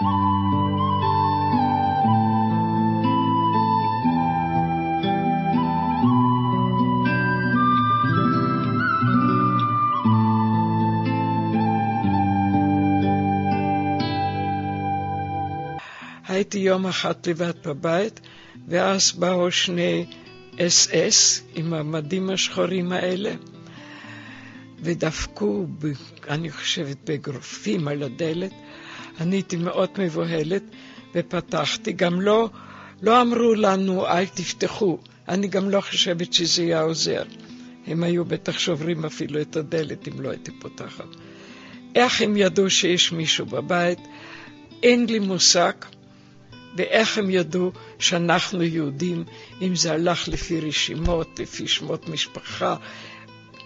הייתי 0.00 0.08
יום 16.58 16.86
אחד 16.86 17.14
לבד 17.26 17.52
בבית, 17.66 18.20
ואז 18.68 19.12
באו 19.12 19.50
שני 19.50 20.06
אס-אס 20.60 21.42
עם 21.54 21.74
המדים 21.74 22.30
השחורים 22.30 22.92
האלה, 22.92 23.34
ודפקו, 24.82 25.66
אני 26.28 26.50
חושבת, 26.50 26.96
באגרופים 27.04 27.88
על 27.88 28.02
הדלת. 28.02 28.52
אני 29.20 29.36
הייתי 29.36 29.56
מאוד 29.56 29.88
מבוהלת, 29.98 30.62
ופתחתי. 31.14 31.92
גם 31.92 32.20
לא, 32.20 32.50
לא 33.02 33.22
אמרו 33.22 33.54
לנו, 33.54 34.06
אל 34.06 34.26
תפתחו. 34.26 34.98
אני 35.28 35.48
גם 35.48 35.70
לא 35.70 35.80
חושבת 35.80 36.32
שזה 36.32 36.62
יהיה 36.62 36.80
עוזר. 36.80 37.22
הם 37.86 38.02
היו 38.02 38.24
בטח 38.24 38.58
שוברים 38.58 39.04
אפילו 39.04 39.40
את 39.40 39.56
הדלת 39.56 40.08
אם 40.08 40.20
לא 40.20 40.30
הייתי 40.30 40.50
פותחת. 40.60 41.04
איך 41.94 42.22
הם 42.22 42.36
ידעו 42.36 42.70
שיש 42.70 43.12
מישהו 43.12 43.46
בבית? 43.46 43.98
אין 44.82 45.06
לי 45.06 45.18
מושג. 45.18 45.72
ואיך 46.76 47.18
הם 47.18 47.30
ידעו 47.30 47.72
שאנחנו 47.98 48.62
יהודים, 48.62 49.24
אם 49.62 49.76
זה 49.76 49.92
הלך 49.92 50.28
לפי 50.28 50.60
רשימות, 50.60 51.40
לפי 51.40 51.68
שמות 51.68 52.08
משפחה, 52.08 52.76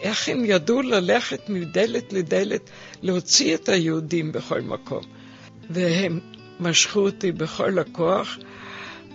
איך 0.00 0.28
הם 0.28 0.44
ידעו 0.44 0.82
ללכת 0.82 1.48
מדלת 1.48 2.12
לדלת, 2.12 2.70
להוציא 3.02 3.54
את 3.54 3.68
היהודים 3.68 4.32
בכל 4.32 4.60
מקום. 4.60 5.02
והם 5.70 6.20
משכו 6.60 7.00
אותי 7.00 7.32
בכל 7.32 7.78
הכוח 7.78 8.38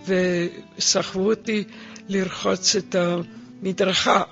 וסחבו 0.06 1.30
אותי 1.30 1.64
לרחוץ 2.08 2.76
את 2.76 2.94
המדרכה. 2.94 4.22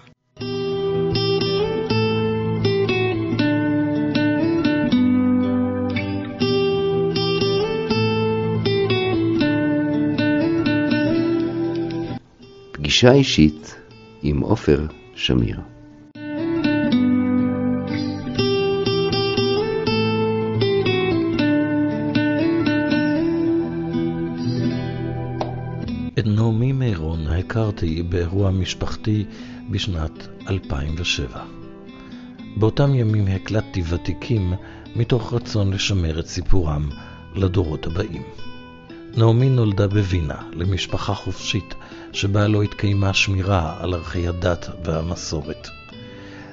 פגישה 12.72 13.12
אישית 13.12 13.74
עם 14.22 14.40
עופר 14.40 14.86
שמיר. 15.14 15.77
הכרתי 27.68 28.02
באירוע 28.02 28.50
משפחתי 28.50 29.24
בשנת 29.70 30.28
2007. 30.48 31.44
באותם 32.56 32.94
ימים 32.94 33.26
הקלטתי 33.26 33.82
ותיקים 33.88 34.52
מתוך 34.96 35.32
רצון 35.32 35.72
לשמר 35.72 36.20
את 36.20 36.26
סיפורם 36.26 36.88
לדורות 37.34 37.86
הבאים. 37.86 38.22
נעמי 39.16 39.48
נולדה 39.48 39.88
בווינה 39.88 40.42
למשפחה 40.52 41.14
חופשית 41.14 41.74
שבה 42.12 42.48
לא 42.48 42.62
התקיימה 42.62 43.14
שמירה 43.14 43.76
על 43.80 43.94
ערכי 43.94 44.28
הדת 44.28 44.68
והמסורת. 44.84 45.68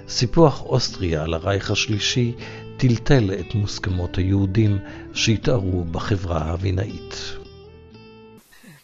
סיפוח 0.08 0.62
אוסטריה 0.62 1.24
על 1.24 1.34
הרייך 1.34 1.72
השלישי 1.72 2.34
טלטל 2.78 3.32
את 3.40 3.56
מוסכמות 3.56 4.18
היהודים 4.18 4.78
שהתערו 5.14 5.84
בחברה 5.84 6.52
הווינאית. 6.52 7.36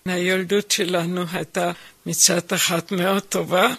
הילדות 0.06 0.72
שלנו 0.72 1.22
הייתה 1.32 1.72
מצד 2.06 2.42
אחד 2.54 2.82
מאוד 2.92 3.24
טובה, 3.24 3.74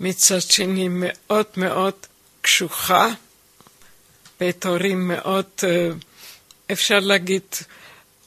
מצד 0.00 0.40
שני 0.40 0.88
מאוד 0.90 1.46
מאוד 1.56 1.94
קשוחה, 2.40 3.08
בית 4.40 4.66
הורים 4.66 5.08
מאוד, 5.08 5.44
אה, 5.64 5.88
אפשר 6.72 6.98
להגיד, 6.98 7.42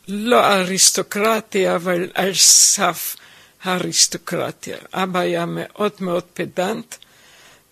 לא 0.08 0.46
אריסטוקרטי, 0.46 1.76
אבל 1.76 2.10
על 2.14 2.34
סף 2.34 3.16
האריסטוקרטיה. 3.64 4.78
אבא 4.94 5.20
היה 5.20 5.46
מאוד 5.46 5.92
מאוד 6.00 6.24
פדנט, 6.34 6.96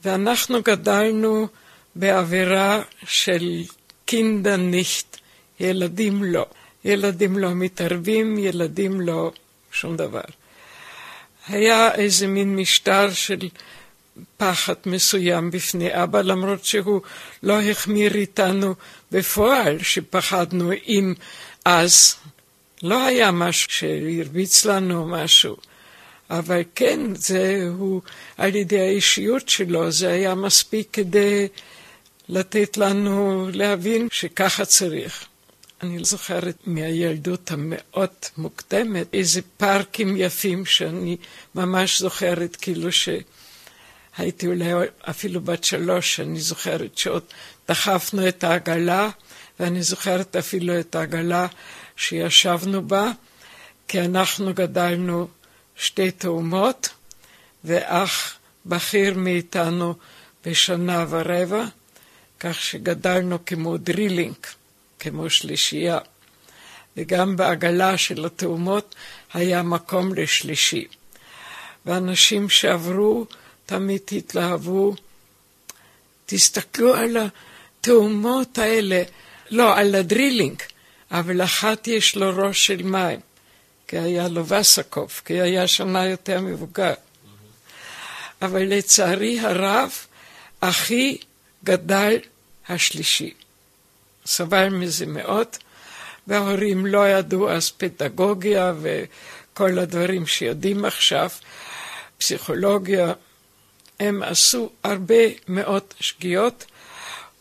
ואנחנו 0.03 0.61
גדלנו 0.61 1.47
באווירה 1.95 2.81
של 3.07 3.63
קינדה 4.05 4.57
ניכט, 4.57 5.17
ילדים 5.59 6.23
לא. 6.23 6.45
ילדים 6.85 7.37
לא 7.37 7.55
מתערבים, 7.55 8.39
ילדים 8.39 9.01
לא 9.01 9.31
שום 9.71 9.97
דבר. 9.97 10.21
היה 11.49 11.95
איזה 11.95 12.27
מין 12.27 12.55
משטר 12.55 13.13
של 13.13 13.49
פחד 14.37 14.73
מסוים 14.85 15.51
בפני 15.51 16.03
אבא, 16.03 16.21
למרות 16.21 16.65
שהוא 16.65 17.01
לא 17.43 17.61
החמיר 17.61 18.15
איתנו 18.15 18.75
בפועל, 19.11 19.83
שפחדנו 19.83 20.71
אם 20.87 21.13
אז 21.65 22.15
לא 22.83 23.05
היה 23.05 23.31
משהו 23.31 23.71
שהרביץ 23.71 24.65
לנו 24.65 25.07
משהו. 25.07 25.55
אבל 26.29 26.61
כן, 26.75 27.15
זה 27.15 27.59
הוא, 27.77 28.01
על 28.37 28.55
ידי 28.55 28.79
האישיות 28.79 29.49
שלו, 29.49 29.91
זה 29.91 30.09
היה 30.11 30.35
מספיק 30.35 30.87
כדי 30.93 31.47
לתת 32.29 32.77
לנו 32.77 33.47
להבין 33.53 34.07
שככה 34.11 34.65
צריך. 34.65 35.28
אני 35.83 36.03
זוכרת 36.03 36.55
מהילדות 36.65 37.51
המאוד 37.51 38.09
מוקדמת 38.37 39.07
איזה 39.13 39.41
פארקים 39.57 40.17
יפים 40.17 40.65
שאני 40.65 41.17
ממש 41.55 41.99
זוכרת, 41.99 42.55
כאילו 42.55 42.89
שהייתי 42.91 44.47
אולי 44.47 44.71
אפילו 45.01 45.41
בת 45.41 45.63
שלוש, 45.63 46.19
אני 46.19 46.39
זוכרת 46.39 46.97
שעוד 46.97 47.23
דחפנו 47.67 48.27
את 48.27 48.43
העגלה, 48.43 49.09
ואני 49.59 49.83
זוכרת 49.83 50.35
אפילו 50.35 50.79
את 50.79 50.95
העגלה 50.95 51.47
שישבנו 51.95 52.87
בה, 52.87 53.11
כי 53.87 54.01
אנחנו 54.01 54.53
גדלנו 54.53 55.27
שתי 55.75 56.11
תאומות, 56.11 56.89
ואח 57.63 58.35
בכיר 58.65 59.13
מאיתנו 59.17 59.93
בשנה 60.45 61.05
ורבע, 61.09 61.65
כך 62.39 62.61
שגדלנו 62.61 63.45
כמו 63.45 63.77
דרילינג, 63.77 64.35
כמו 64.99 65.29
שלישייה. 65.29 65.97
וגם 66.97 67.35
בעגלה 67.35 67.97
של 67.97 68.25
התאומות 68.25 68.95
היה 69.33 69.63
מקום 69.63 70.13
לשלישי. 70.13 70.87
ואנשים 71.85 72.49
שעברו 72.49 73.25
תמיד 73.65 74.01
התלהבו. 74.11 74.95
תסתכלו 76.25 76.95
על 76.95 77.17
התאומות 77.17 78.57
האלה, 78.57 79.03
לא, 79.49 79.77
על 79.77 79.95
הדרילינג, 79.95 80.61
אבל 81.11 81.43
אחת 81.43 81.87
יש 81.87 82.15
לו 82.15 82.31
ראש 82.35 82.67
של 82.67 82.83
מים. 82.83 83.19
כי 83.87 83.97
היה 83.97 84.27
לו 84.27 84.47
וסקוב, 84.47 85.21
כי 85.25 85.41
היה 85.41 85.67
שנה 85.67 86.05
יותר 86.05 86.41
מבוגר. 86.41 86.93
אבל 88.41 88.63
לצערי 88.63 89.39
הרב, 89.39 89.91
אחי 90.59 91.17
גדל 91.63 92.17
השלישי. 92.69 93.33
סבל 94.29 94.69
מזה 94.69 95.05
מאוד, 95.05 95.47
וההורים 96.27 96.85
לא 96.85 97.07
ידעו 97.07 97.49
אז 97.49 97.71
פדגוגיה 97.71 98.73
וכל 98.81 99.79
הדברים 99.79 100.27
שיודעים 100.27 100.85
עכשיו, 100.85 101.29
פסיכולוגיה. 102.17 103.13
הם 103.99 104.23
עשו 104.23 104.69
הרבה 104.83 105.23
מאוד 105.47 105.83
שגיאות, 105.99 106.65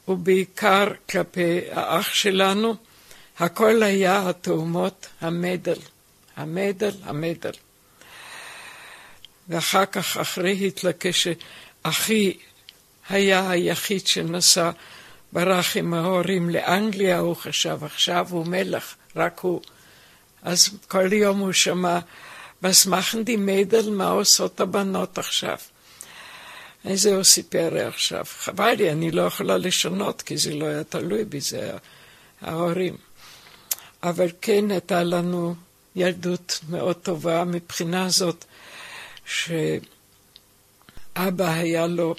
ובעיקר 0.09 0.87
כלפי 1.11 1.61
האח 1.71 2.15
שלנו, 2.15 2.75
הכל 3.39 3.83
היה 3.83 4.29
התאומות 4.29 5.07
המדל. 5.21 5.79
המדל, 6.37 6.93
המדל. 7.05 7.53
ואחר 9.49 9.87
כך, 9.87 10.17
אחרי 10.17 10.53
היטלר, 10.53 10.93
כשאחי 11.01 12.37
היה 13.09 13.51
היחיד 13.51 14.07
שנסע, 14.07 14.71
ברח 15.33 15.77
עם 15.77 15.95
ההורים 15.95 16.51
לאנגליה, 16.51 17.19
הוא 17.19 17.37
חשב 17.37 17.85
עכשיו 17.85 18.27
הוא 18.31 18.47
מלך, 18.47 18.95
רק 19.17 19.41
הוא. 19.41 19.61
אז 20.43 20.71
כל 20.89 21.13
יום 21.13 21.39
הוא 21.39 21.53
שמע, 21.53 21.99
machen 22.65 23.27
die 23.27 23.37
מדל, 23.39 23.91
מה 23.91 24.09
עושות 24.09 24.61
הבנות 24.61 25.19
עכשיו? 25.19 25.57
איזה 26.85 27.15
הוא 27.15 27.23
סיפר 27.23 27.87
עכשיו. 27.89 28.25
חבל 28.39 28.73
לי, 28.73 28.93
אני 28.93 29.11
לא 29.11 29.23
יכולה 29.23 29.59
לשנות, 29.59 30.23
כי 30.23 30.37
זה 30.37 30.55
לא 30.55 30.67
היה 30.67 30.85
תלוי 30.85 31.25
בי, 31.25 31.41
זה 31.41 31.73
ההורים. 32.43 32.97
אבל 34.03 34.29
כן 34.41 34.71
הייתה 34.71 35.03
לנו 35.03 35.55
ילדות 35.97 36.61
מאוד 36.69 36.97
טובה 36.97 37.45
מבחינה 37.45 38.09
זאת 38.09 38.45
שאבא 39.25 39.83
היה 41.39 41.87
לו 41.87 42.15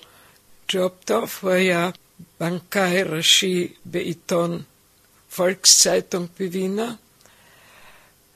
ג'וב 0.72 0.92
טוב, 1.06 1.40
הוא 1.42 1.52
היה 1.52 1.90
בנקאי 2.40 3.04
ראשי 3.04 3.74
בעיתון 3.86 4.62
פולקסצייטונג 5.36 6.28
בווינה, 6.40 6.94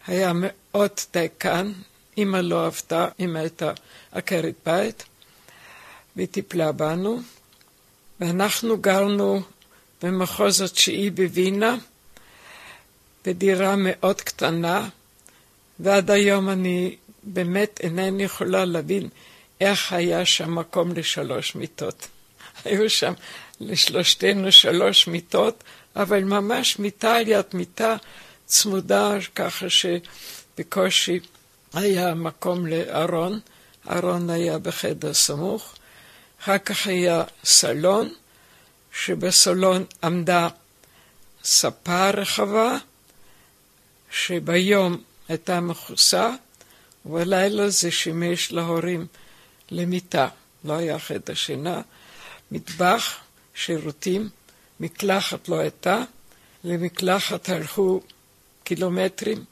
היה 0.07 0.31
מאוד 0.35 0.91
דייקן, 1.13 1.71
אמא 2.17 2.37
לא 2.37 2.65
עבדה, 2.65 3.07
אמא 3.19 3.39
הייתה 3.39 3.71
עקרת 4.11 4.53
בית, 4.65 5.03
והיא 6.15 6.27
טיפלה 6.27 6.71
בנו, 6.71 7.19
ואנחנו 8.19 8.77
גרנו 8.77 9.41
במחוז 10.01 10.61
התשיעי 10.61 11.09
בווינה, 11.09 11.77
בדירה 13.25 13.75
מאוד 13.75 14.21
קטנה, 14.21 14.89
ועד 15.79 16.11
היום 16.11 16.49
אני 16.49 16.95
באמת 17.23 17.79
אינני 17.83 18.23
יכולה 18.23 18.65
להבין 18.65 19.09
איך 19.61 19.93
היה 19.93 20.25
שם 20.25 20.55
מקום 20.55 20.91
לשלוש 20.91 21.55
מיטות. 21.55 22.07
היו 22.65 22.89
שם 22.89 23.13
לשלושתנו 23.67 24.51
שלוש 24.51 25.07
מיטות, 25.07 25.63
אבל 25.95 26.23
ממש 26.23 26.79
מיטה 26.79 27.15
על 27.15 27.27
יד 27.27 27.45
מיטה 27.53 27.95
צמודה, 28.45 29.13
ככה 29.35 29.65
שבקושי 29.69 31.19
היה 31.73 32.13
מקום 32.13 32.67
לארון. 32.67 33.39
ארון 33.89 34.29
היה 34.29 34.57
בחדר 34.57 35.13
סמוך. 35.13 35.75
אחר 36.43 36.57
כך 36.57 36.87
היה 36.87 37.23
סלון, 37.43 38.13
שבסלון 38.93 39.85
עמדה 40.03 40.47
ספה 41.43 42.09
רחבה, 42.09 42.77
שביום 44.11 45.01
הייתה 45.27 45.59
מכוסה, 45.59 46.29
ובלילה 47.05 47.69
זה 47.69 47.91
שימש 47.91 48.51
להורים 48.51 49.07
למיטה. 49.71 50.27
לא 50.63 50.73
היה 50.73 50.99
חדר 50.99 51.33
שינה, 51.33 51.81
מטבח, 52.51 53.19
שירותים, 53.55 54.29
מקלחת 54.79 55.49
לא 55.49 55.59
הייתה, 55.59 56.03
למקלחת 56.63 57.49
הלכו 57.49 58.01
קילומטרים, 58.63 59.43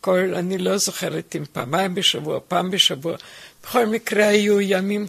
כל, 0.00 0.34
אני 0.34 0.58
לא 0.58 0.76
זוכרת 0.76 1.36
אם 1.36 1.44
פעמיים 1.52 1.94
בשבוע, 1.94 2.40
פעם 2.48 2.70
בשבוע. 2.70 3.16
בכל 3.62 3.86
מקרה 3.86 4.26
היו 4.28 4.60
ימים 4.60 5.06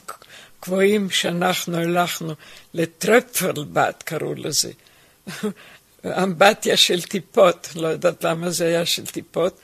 קבועים 0.59 1.09
שאנחנו 1.09 1.77
הלכנו 1.77 2.33
לטרפלבט, 2.73 4.03
קראו 4.03 4.33
לזה. 4.35 4.71
אמבטיה 6.23 6.77
של 6.77 7.01
טיפות, 7.01 7.67
לא 7.75 7.87
יודעת 7.87 8.23
למה 8.23 8.49
זה 8.49 8.65
היה 8.65 8.85
של 8.85 9.05
טיפות, 9.05 9.59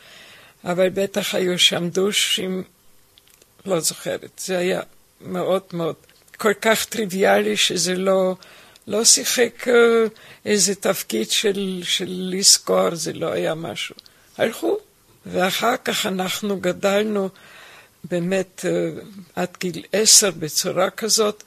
אבל 0.65 0.89
בטח 0.89 1.36
היו 1.36 1.60
שם 1.60 1.89
דושים, 1.89 2.63
לא 3.65 3.80
זוכרת. 3.80 4.42
זה 4.45 4.57
היה 4.57 4.81
מאוד 5.21 5.63
מאוד 5.74 5.95
כל 6.44 6.54
כך 6.62 6.86
טריוויאלי 6.86 7.57
שזה 7.57 7.95
לא, 7.95 8.36
לא 8.88 9.04
שיחק 9.04 9.68
אה, 9.68 9.74
איזה 10.45 10.75
תפקיד 10.75 11.31
של, 11.31 11.81
של 11.84 12.06
לזכור, 12.07 12.95
זה 12.95 13.13
לא 13.13 13.31
היה 13.31 13.56
משהו. 13.56 13.95
הלכו, 14.38 14.78
ואחר 15.25 15.75
כך 15.86 16.06
אנחנו 16.06 16.60
גדלנו 16.60 17.30
באמת 18.04 18.66
אה, 18.66 18.90
עד 19.36 19.50
גיל 19.60 19.84
עשר 19.92 20.31
בצורה 20.31 20.90
כזאת, 20.90 21.44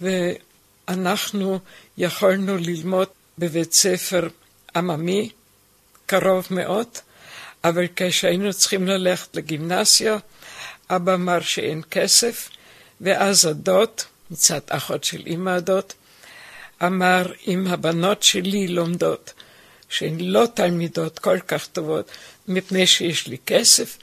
ואנחנו 0.00 1.58
יכולנו 1.98 2.56
ללמוד 2.56 3.08
בבית 3.38 3.72
ספר 3.72 4.28
עממי, 4.76 5.30
קרוב 6.06 6.46
מאוד, 6.50 6.88
אבל 7.64 7.86
כשהיינו 7.96 8.52
צריכים 8.52 8.86
ללכת 8.86 9.36
לגימנסיה, 9.36 10.16
אבא 10.90 11.14
אמר 11.14 11.40
שאין 11.40 11.82
כסף, 11.90 12.48
ואז 13.00 13.44
הדוד, 13.44 13.90
מצד 14.30 14.60
אחות 14.68 15.04
של 15.04 15.22
אמא 15.26 15.50
הדוד, 15.50 15.92
אמר, 16.82 17.32
אם 17.46 17.66
הבנות 17.66 18.22
שלי 18.22 18.68
לומדות, 18.68 19.32
שהן 19.88 20.20
לא 20.20 20.46
תלמידות 20.54 21.18
כל 21.18 21.38
כך 21.48 21.66
טובות, 21.66 22.10
מפני 22.48 22.86
שיש 22.86 23.26
לי 23.26 23.36
כסף, 23.46 23.98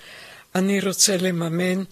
אני 0.55 0.81
רוצה 0.81 1.17
לממן 1.17 1.83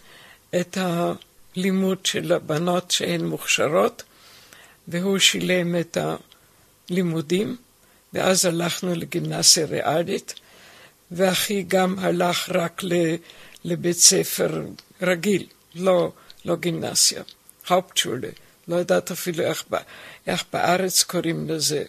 את 0.56 0.78
הלימוד 0.81 2.06
של 2.06 2.34
הבנות 2.34 2.92
שהן 2.92 3.26
מוכשרות, 3.26 4.04
והוא 4.88 5.20
שילם 5.20 5.75
את 5.80 5.98
הלימודים, 6.90 7.58
ואז 8.14 8.46
הלכנו 8.46 8.96
לגימנסיה 8.96 9.66
ריאלית, 9.66 10.34
ואחי 11.12 11.64
גם 11.68 12.00
הלך 12.00 12.50
רק 12.50 12.82
לבית 13.64 13.98
ספר 13.98 14.66
רגיל, 15.02 15.48
לא, 15.75 16.12
לא 16.46 16.56
גימנסיה, 16.56 17.24
האופטשולה, 17.71 18.30
לא 18.68 18.75
יודעת 18.75 19.12
אפילו 19.12 19.44
איך, 19.44 19.63
איך 20.27 20.44
בארץ 20.54 21.04
קוראים 21.04 21.50
לזה, 21.50 21.83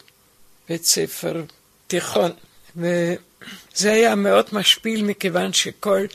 בית 0.69 0.85
ספר 0.85 1.43
תיכון. 1.87 2.31
וזה 2.77 3.93
היה 3.93 4.15
מאוד 4.15 4.47
משפיל 4.53 5.05
מכיוון 5.05 5.53
שכל 5.53 6.07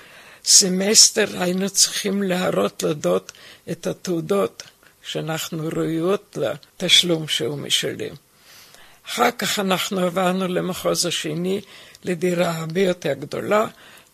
סמסטר 0.45 1.41
היינו 1.41 1.69
צריכים 1.69 2.23
להראות 2.23 2.83
לדוד 2.83 3.31
את 3.71 3.87
התעודות 3.87 4.63
שאנחנו 5.03 5.69
ראויות 5.75 6.37
לתשלום 6.37 7.27
שהוא 7.27 7.57
משלם. 7.57 8.15
אחר 9.07 9.31
כך 9.31 9.59
אנחנו 9.59 9.99
עברנו 9.99 10.47
למחוז 10.47 11.05
השני, 11.05 11.61
לדירה 12.03 12.51
הרבה 12.51 12.81
יותר 12.81 13.13
גדולה. 13.13 13.67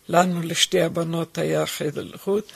לנו, 0.10 0.42
לשתי 0.42 0.82
הבנות, 0.82 1.38
היה 1.38 1.66
חדר 1.66 2.04
לחוד, 2.04 2.52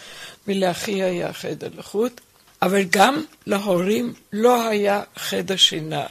ולאחי 0.48 1.04
היה 1.04 1.34
חדר 1.34 1.70
לחוד, 1.78 2.22
אבל 2.62 2.84
גם 2.84 3.24
להורים 3.46 4.14
לא 4.34 4.68
היה 4.68 5.04
חדר 5.16 5.56
שינה. 5.56 6.06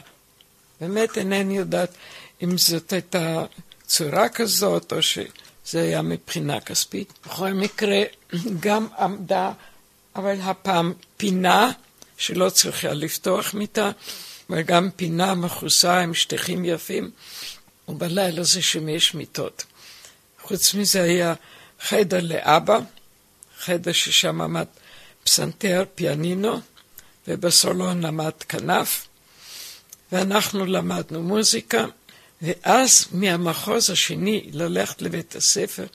באמת 0.81 1.17
אינני 1.17 1.57
יודעת 1.57 1.89
אם 2.43 2.57
זאת 2.57 2.93
הייתה 2.93 3.45
צורה 3.85 4.29
כזאת, 4.29 4.93
או 4.93 5.01
שזה 5.01 5.81
היה 5.81 6.01
מבחינה 6.01 6.59
כספית. 6.59 7.13
בכל 7.25 7.53
מקרה, 7.53 8.01
גם 8.59 8.87
עמדה, 8.99 9.51
אבל 10.15 10.35
הפעם 10.41 10.93
פינה, 11.17 11.71
שלא 12.17 12.49
צריכה 12.49 12.93
לפתוח 12.93 13.53
מיטה, 13.53 13.91
אבל 14.49 14.61
גם 14.61 14.89
פינה 14.95 15.35
מכוסה 15.35 15.99
עם 15.99 16.13
שטיחים 16.13 16.65
יפים, 16.65 17.11
ובלילה 17.87 18.43
זה 18.43 18.61
שימש 18.61 19.13
מיטות. 19.13 19.65
חוץ 20.41 20.73
מזה 20.73 21.03
היה 21.03 21.33
חדר 21.81 22.19
לאבא, 22.21 22.79
חדר 23.59 23.91
ששם 23.91 24.41
עמד 24.41 24.65
פסנתר, 25.25 25.83
פיאנינו, 25.95 26.59
ובסולון 27.27 28.05
עמד 28.05 28.31
כנף, 28.49 29.07
ואנחנו 30.11 30.65
למדנו 30.65 31.23
מוזיקה, 31.23 31.85
ואז 32.41 33.07
מהמחוז 33.11 33.89
השני 33.89 34.49
ללכת 34.53 35.01
לבית 35.01 35.35
הספר 35.35 35.85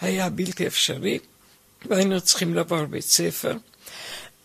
היה 0.00 0.30
בלתי 0.30 0.66
אפשרי, 0.66 1.18
והיינו 1.86 2.20
צריכים 2.20 2.54
לעבור 2.54 2.84
בית 2.84 3.04
ספר. 3.04 3.56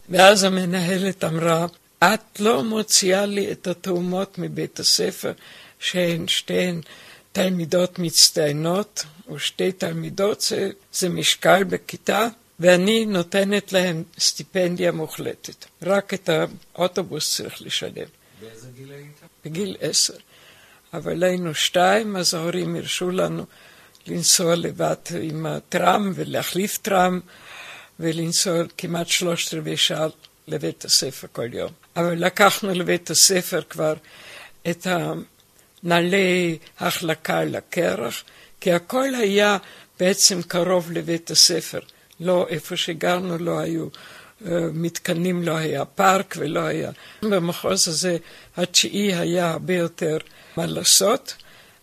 ואז 0.10 0.44
המנהלת 0.44 1.24
אמרה, 1.24 1.66
את 2.00 2.40
לא 2.40 2.64
מוציאה 2.64 3.26
לי 3.26 3.52
את 3.52 3.68
התאומות 3.68 4.38
מבית 4.38 4.80
הספר, 4.80 5.34
שהן 5.80 6.28
שתיהן 6.28 6.82
תלמידות 7.32 8.00
מצטיינות, 8.00 9.06
או 9.28 9.40
שתי 9.40 9.72
תלמידות, 9.72 10.42
זה, 10.42 10.70
זה 10.94 11.10
משקל 11.10 11.64
בכיתה, 11.64 12.28
ואני 12.60 13.06
נותנת 13.06 13.74
להן 13.74 14.04
סטיפנדיה 14.20 14.92
מוחלטת. 14.92 15.66
רק 15.82 16.14
את 16.14 16.30
האוטובוס 16.74 17.36
צריך 17.36 17.62
לשלם. 17.62 18.08
באיזה 18.42 18.68
גיל 18.78 18.92
היית? 18.92 19.22
בגיל 19.46 19.78
עשר. 19.80 20.14
אבל 20.94 21.24
היינו 21.24 21.56
שתיים, 21.56 22.16
אז 22.16 22.34
ההורים 22.34 22.76
הרשו 22.76 23.12
לנו 23.12 23.46
לנסוע 24.08 24.56
לבד 24.56 24.96
עם 25.22 25.46
הטראם 25.46 26.12
ולהחליף 26.16 26.78
טראם 26.78 27.20
ולנסוע 28.00 28.64
כמעט 28.78 29.08
שלושת 29.08 29.54
רבעי 29.54 29.78
שעה 29.78 30.08
לבית 30.48 30.86
הספר 30.86 31.28
כל 31.32 31.54
יום. 31.54 31.72
אבל 31.96 32.26
לקחנו 32.26 32.70
לבית 32.70 33.10
הספר 33.10 33.62
כבר 33.62 33.94
את 34.70 34.88
הנעלי 35.84 36.58
החלקה 36.80 37.44
לקרח, 37.44 38.24
כי 38.62 38.72
הכל 38.72 39.16
היה 39.16 39.58
בעצם 40.00 40.42
קרוב 40.42 40.92
לבית 40.92 41.32
הספר. 41.32 41.80
לא, 42.20 42.46
איפה 42.50 42.78
שגרנו 42.78 43.38
לא 43.38 43.60
היו 43.60 43.88
אה, 44.46 44.60
מתקנים, 44.74 45.44
לא 45.44 45.58
היה 45.58 45.86
פארק 45.86 46.36
ולא 46.38 46.60
היה... 46.60 46.92
במחוז 47.22 47.88
הזה 47.88 48.18
התשיעי 48.58 49.16
היה 49.16 49.52
הרבה 49.52 49.74
יותר 49.74 50.18
מה 50.58 50.66
לעשות, 50.66 51.36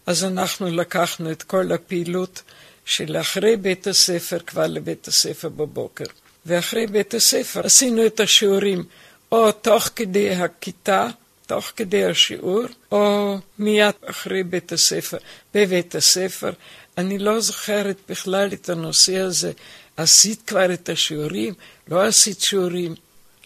אז 0.06 0.24
אנחנו 0.24 0.66
לקחנו 0.66 1.30
את 1.30 1.42
כל 1.42 1.72
הפעילות 1.72 2.42
של 2.84 3.16
אחרי 3.16 3.56
בית 3.56 3.86
הספר 3.86 4.38
כבר 4.38 4.66
לבית 4.66 5.08
הספר 5.08 5.48
בבוקר. 5.48 6.04
ואחרי 6.46 6.86
בית 6.86 7.14
הספר 7.14 7.60
עשינו 7.64 8.06
את 8.06 8.20
השיעורים 8.20 8.84
או 9.32 9.52
תוך 9.52 9.88
כדי 9.96 10.30
הכיתה, 10.30 11.08
תוך 11.50 11.72
כדי 11.76 12.04
השיעור, 12.04 12.62
או 12.92 13.36
מיד 13.58 13.94
אחרי 14.06 14.42
בית 14.42 14.72
הספר, 14.72 15.16
בבית 15.54 15.94
הספר. 15.94 16.52
אני 16.98 17.18
לא 17.18 17.40
זוכרת 17.40 17.96
בכלל 18.08 18.48
את 18.52 18.68
הנושא 18.68 19.16
הזה. 19.16 19.52
עשית 19.96 20.42
כבר 20.46 20.72
את 20.74 20.88
השיעורים? 20.88 21.54
לא 21.88 22.02
עשית 22.02 22.40
שיעורים? 22.40 22.94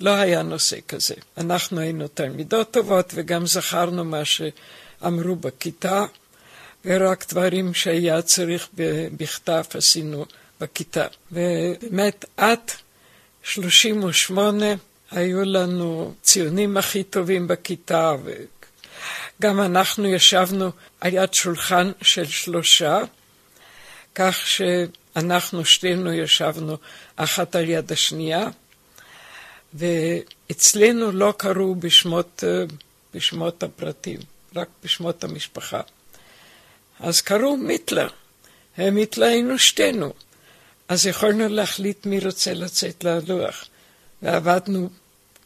לא 0.01 0.11
היה 0.11 0.43
נושא 0.43 0.77
כזה. 0.89 1.15
אנחנו 1.39 1.81
היינו 1.81 2.09
תלמידות 2.09 2.71
טובות 2.71 3.13
וגם 3.15 3.47
זכרנו 3.47 4.05
מה 4.05 4.23
שאמרו 4.25 5.37
בכיתה, 5.37 6.05
ורק 6.85 7.25
דברים 7.29 7.75
שהיה 7.75 8.23
צריך 8.23 8.69
בכתב 9.17 9.65
עשינו 9.75 10.27
בכיתה. 10.61 11.07
ובאמת, 11.33 12.25
עד 12.37 12.71
38 13.43 14.67
היו 15.15 15.45
לנו 15.45 16.15
ציונים 16.23 16.77
הכי 16.77 17.03
טובים 17.03 17.49
בכיתה, 17.49 18.15
וגם 18.25 19.61
אנחנו 19.61 20.07
ישבנו 20.07 20.71
על 21.01 21.15
יד 21.15 21.35
שולחן 21.35 21.93
של 22.03 22.25
שלושה, 22.25 22.99
כך 24.15 24.47
שאנחנו 24.47 25.65
שתינו 25.65 26.13
ישבנו 26.13 26.77
אחת 27.17 27.57
על 27.57 27.69
יד 27.69 27.93
השנייה, 27.93 28.49
ואצלנו 29.75 31.13
לא 31.13 31.35
קראו 31.37 31.75
בשמות, 31.75 32.45
בשמות 33.15 33.63
הפרטים, 33.63 34.21
רק 34.57 34.69
בשמות 34.85 35.25
המשפחה. 35.25 35.81
אז 37.01 37.21
קראו 37.21 37.57
מיטלר, 37.57 38.09
מיטלר 38.79 39.27
היינו 39.27 39.59
שתינו. 39.59 40.13
אז 40.89 41.07
יכולנו 41.07 41.49
להחליט 41.49 42.07
מי 42.07 42.21
רוצה 42.21 42.55
לצאת 42.55 43.05
ללוח. 43.05 43.65
ועבדנו 44.23 44.89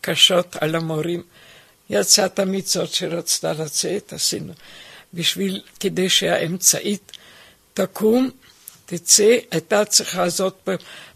קשות 0.01 0.57
על 0.61 0.75
המורים. 0.75 1.23
יצאה 1.91 2.29
תמיד 2.29 2.67
זאת 2.67 2.93
שרצתה 2.93 3.53
לצאת, 3.53 4.13
עשינו. 4.13 4.53
בשביל, 5.15 5.63
כדי 5.81 6.09
שהאמצעית 6.09 7.13
תקום, 7.75 8.31
תצא, 8.87 9.37
הייתה 9.51 9.85
צריכה 9.85 10.29
זאת 10.29 10.69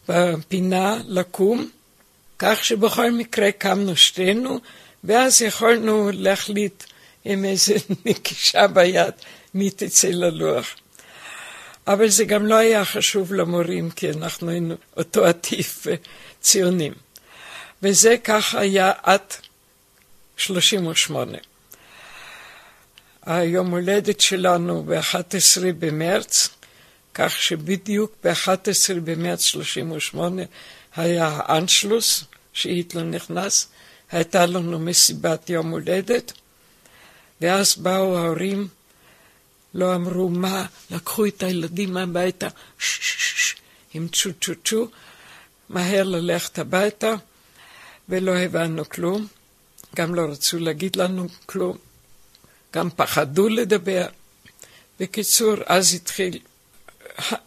בפינה 0.08 0.98
לקום, 1.06 1.70
כך 2.38 2.64
שבכל 2.64 3.10
מקרה 3.10 3.52
קמנו 3.52 3.96
שתינו, 3.96 4.58
ואז 5.04 5.42
יכולנו 5.42 6.10
להחליט 6.12 6.84
עם 7.24 7.44
איזה 7.44 7.74
נקישה 8.04 8.66
ביד 8.66 9.14
מי 9.54 9.70
תצא 9.70 10.08
ללוח. 10.08 10.76
אבל 11.86 12.08
זה 12.08 12.24
גם 12.24 12.46
לא 12.46 12.54
היה 12.54 12.84
חשוב 12.84 13.34
למורים, 13.34 13.90
כי 13.90 14.10
אנחנו 14.10 14.50
היינו 14.50 14.74
אותו 14.96 15.24
עטיף 15.24 15.86
ציונים. 16.40 16.92
וזה 17.82 18.16
כך 18.24 18.54
היה 18.54 18.92
עד 19.02 19.20
38. 20.36 21.38
היום 23.26 23.70
הולדת 23.70 24.20
שלנו 24.20 24.82
ב-11 24.82 25.62
במרץ, 25.78 26.48
כך 27.14 27.32
שבדיוק 27.32 28.12
ב-11 28.24 29.00
במרץ 29.04 29.42
38 29.42 30.42
היה 30.96 31.28
האנשלוס, 31.28 32.24
שהיטלר 32.52 33.02
נכנס, 33.02 33.68
הייתה 34.10 34.46
לנו 34.46 34.78
מסיבת 34.78 35.50
יום 35.50 35.70
הולדת, 35.70 36.32
ואז 37.40 37.76
באו 37.76 38.18
ההורים 38.18 38.68
לא 39.74 39.94
אמרו 39.94 40.28
מה, 40.28 40.66
לקחו 40.90 41.26
את 41.26 41.42
הילדים 41.42 41.96
הביתה, 41.96 42.48
ששש, 42.78 43.54
עם 43.94 44.08
צ'ו 44.08 44.30
צ'ו 44.40 44.52
צ'ו, 44.64 44.88
מהר 45.68 46.02
ללכת 46.02 46.58
הביתה, 46.58 47.14
ולא 48.08 48.36
הבנו 48.36 48.88
כלום, 48.88 49.26
גם 49.96 50.14
לא 50.14 50.22
רצו 50.22 50.58
להגיד 50.58 50.96
לנו 50.96 51.26
כלום, 51.46 51.78
גם 52.74 52.90
פחדו 52.90 53.48
לדבר. 53.48 54.06
בקיצור, 55.00 55.54
אז 55.66 55.94
התחיל, 55.94 56.38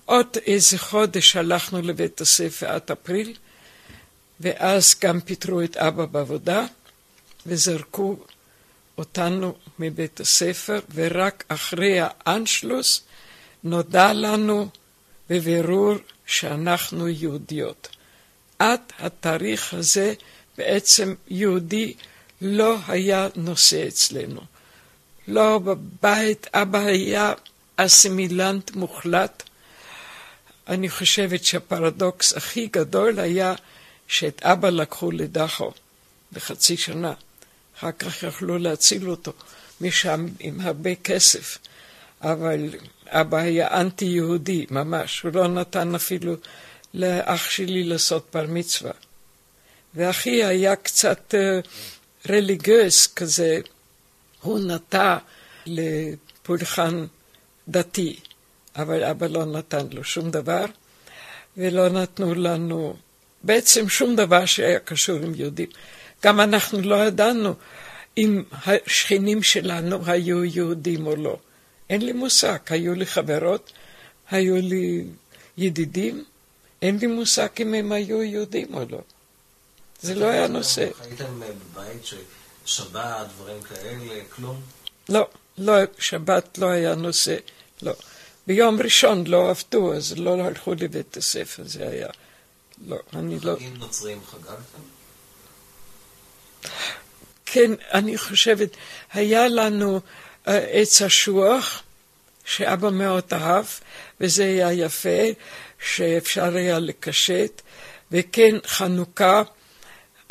עוד 0.06 0.28
איזה 0.46 0.78
חודש 0.78 1.36
הלכנו 1.36 1.82
לבית 1.82 2.22
הספר 2.22 2.68
עד 2.68 2.92
אפריל, 2.92 3.36
ואז 4.40 4.96
גם 5.02 5.22
פיטרו 5.22 5.62
את 5.62 5.78
אבא 5.78 6.06
בעבודה, 6.06 6.66
וזרקו 7.46 8.18
אותנו 8.98 9.56
מבית 9.80 10.20
הספר, 10.20 10.80
ורק 10.94 11.44
אחרי 11.48 11.98
האנשלוס 12.00 13.02
נודע 13.64 14.14
לנו 14.14 14.70
בבירור 15.30 15.96
שאנחנו 16.26 17.08
יהודיות. 17.08 17.88
עד 18.60 18.82
התאריך 19.00 19.74
הזה 19.74 20.14
בעצם 20.58 21.14
יהודי 21.28 21.94
לא 22.42 22.78
היה 22.88 23.28
נושא 23.36 23.88
אצלנו. 23.88 24.42
לא 25.28 25.60
בבית, 25.60 26.48
אבא 26.54 26.80
היה 26.80 27.34
אסימילנט 27.76 28.72
מוחלט. 28.72 29.44
אני 30.68 30.90
חושבת 30.90 31.44
שהפרדוקס 31.44 32.34
הכי 32.34 32.68
גדול 32.68 33.20
היה 33.20 33.54
שאת 34.08 34.44
אבא 34.44 34.70
לקחו 34.70 35.12
לדחו 35.12 35.72
בחצי 36.34 36.78
שנה. 36.78 37.14
אחר 37.78 37.92
כך 37.92 38.24
יכלו 38.24 38.58
להציל 38.58 39.10
אותו 39.10 39.34
משם 39.82 40.28
עם 40.40 40.62
הרבה 40.62 40.96
כסף. 40.96 41.58
אבל 42.22 42.70
אבא 43.08 43.38
היה 43.38 43.82
אנטי-יהודי 43.82 44.66
ממש, 44.72 45.22
הוא 45.22 45.32
לא 45.34 45.48
נתן 45.48 45.96
אפילו 45.96 46.36
לאח 46.94 47.50
שלי 47.50 47.84
לעשות 47.84 48.28
בר 48.34 48.46
מצווה. 48.50 48.92
ואחי 49.96 50.44
היה 50.44 50.75
קצת 50.75 51.34
uh, 51.34 51.68
רליגיוס 52.30 53.08
כזה, 53.08 53.60
הוא 54.42 54.60
נטע 54.60 55.18
לפולחן 55.66 57.06
דתי, 57.68 58.20
אבל 58.75 59.04
אבא 59.04 59.28
לא 59.28 59.46
נתן 59.46 59.88
לו 59.92 60.04
שום 60.04 60.32
דבר, 60.32 60.66
ולא 61.58 61.90
נתנו 61.90 62.34
לנו 62.34 62.96
בעצם 63.44 63.90
שום 63.90 64.16
דבר 64.16 64.46
שהיה 64.46 64.80
קשור 64.80 65.18
עם 65.18 65.34
יהודים. 65.36 65.70
גם 66.24 66.40
אנחנו 66.40 66.82
לא 66.82 66.96
ידענו 66.96 67.54
אם 68.18 68.44
השכנים 68.66 69.44
שלנו 69.44 70.00
היו 70.06 70.44
יהודים 70.46 71.08
או 71.08 71.16
לא. 71.16 71.38
אין 71.90 72.02
לי 72.02 72.14
מושג, 72.14 72.58
היו 72.70 72.96
לי 72.96 73.06
חברות, 73.06 73.72
היו 74.30 74.56
לי 74.56 75.04
ידידים, 75.58 76.24
אין 76.82 76.98
לי 76.98 77.08
מושג 77.08 77.48
אם 77.60 77.74
הם 77.74 77.92
היו 77.92 78.24
יהודים 78.24 78.74
או 78.74 78.82
לא. 78.90 79.02
זה 80.02 80.16
לא 80.16 80.25
היה 80.25 80.48
נושא. 80.48 80.90
חייתם 80.98 81.40
בבית 81.40 82.06
ששבת, 82.66 83.28
דברים 83.36 83.62
כאלה, 83.62 84.24
כלום? 84.36 84.62
לא, 85.10 85.28
לא, 85.58 85.74
שבת 86.00 86.58
לא 86.58 86.66
היה 86.66 86.96
נושא, 86.96 87.36
לא. 87.82 87.94
ביום 88.48 88.82
ראשון 88.82 89.28
לא 89.28 89.50
עבדו, 89.50 89.94
אז 89.94 90.14
לא 90.18 90.42
הלכו 90.42 90.74
לבית 90.74 91.18
הספר, 91.18 91.64
זה 91.66 91.88
היה. 91.90 92.08
לא, 92.88 92.98
אני 93.14 93.40
לא... 93.40 93.56
חגים 93.56 93.78
נוצריים 93.78 94.22
חגגתם? 94.32 94.82
כן, 97.46 97.72
אני 97.94 98.18
חושבת, 98.18 98.70
היה 99.14 99.48
לנו 99.48 99.98
uh, 99.98 100.50
עץ 100.50 101.02
אשוח, 101.02 101.84
שאבא 102.46 102.90
מאוד 102.90 103.24
אהב, 103.34 103.66
וזה 104.22 104.44
היה 104.44 104.74
יפה, 104.74 105.24
שאפשר 105.86 106.56
היה 106.56 106.80
לקשט, 106.80 107.62
וכן 108.12 108.56
חנוכה, 108.66 109.44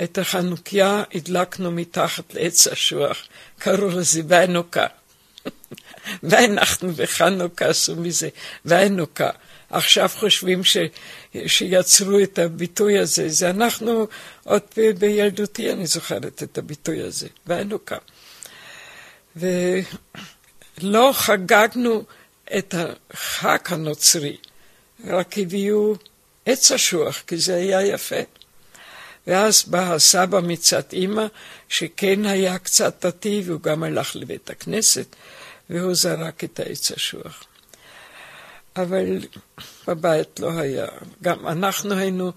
את 0.03 0.19
החנוכיה 0.19 1.03
הדלקנו 1.15 1.71
מתחת 1.71 2.35
לעץ 2.35 2.67
אשוח, 2.67 3.27
קראו 3.59 3.89
לזה 3.89 4.23
וינוקה. 4.27 4.87
ואנחנו 6.23 6.93
בחנוכה 6.93 7.67
עשו 7.67 7.97
מזה 7.97 8.29
וינוקה. 8.65 9.31
עכשיו 9.71 10.11
חושבים 10.15 10.65
ש, 10.65 10.77
שיצרו 11.47 12.19
את 12.23 12.39
הביטוי 12.39 12.99
הזה. 12.99 13.29
זה 13.29 13.51
אנחנו, 13.51 14.07
עוד 14.45 14.63
בילדותי 14.99 15.73
אני 15.73 15.87
זוכרת 15.87 16.43
את 16.43 16.59
הביטוי 16.59 17.03
הזה, 17.03 17.27
והנוקה. 17.47 17.99
ולא 19.37 21.11
חגגנו 21.13 22.05
את 22.59 22.75
החג 22.79 23.59
הנוצרי, 23.67 24.37
רק 25.07 25.39
הביאו 25.39 25.97
עץ 26.47 26.73
אשוח, 26.73 27.23
כי 27.27 27.37
זה 27.37 27.55
היה 27.55 27.87
יפה. 27.87 28.17
ואז 29.27 29.65
בא 29.67 29.95
הסבא 29.95 30.41
מצד 30.41 30.83
אימא, 30.93 31.27
שכן 31.69 32.25
היה 32.25 32.59
קצת 32.59 33.07
דתי, 33.07 33.43
והוא 33.45 33.61
גם 33.61 33.83
הלך 33.83 34.17
לבית 34.17 34.51
הכנסת, 34.51 35.07
והוא 35.71 35.95
זרק 35.95 36.45
את 36.45 36.61
העץ 36.61 36.93
אשוח. 36.93 37.45
אבל 38.77 39.21
בבית 39.87 40.41
לא 40.41 40.51
היה. 40.59 40.87
גם 41.23 41.49
אנחנו 41.49 41.95
היינו 41.95 42.33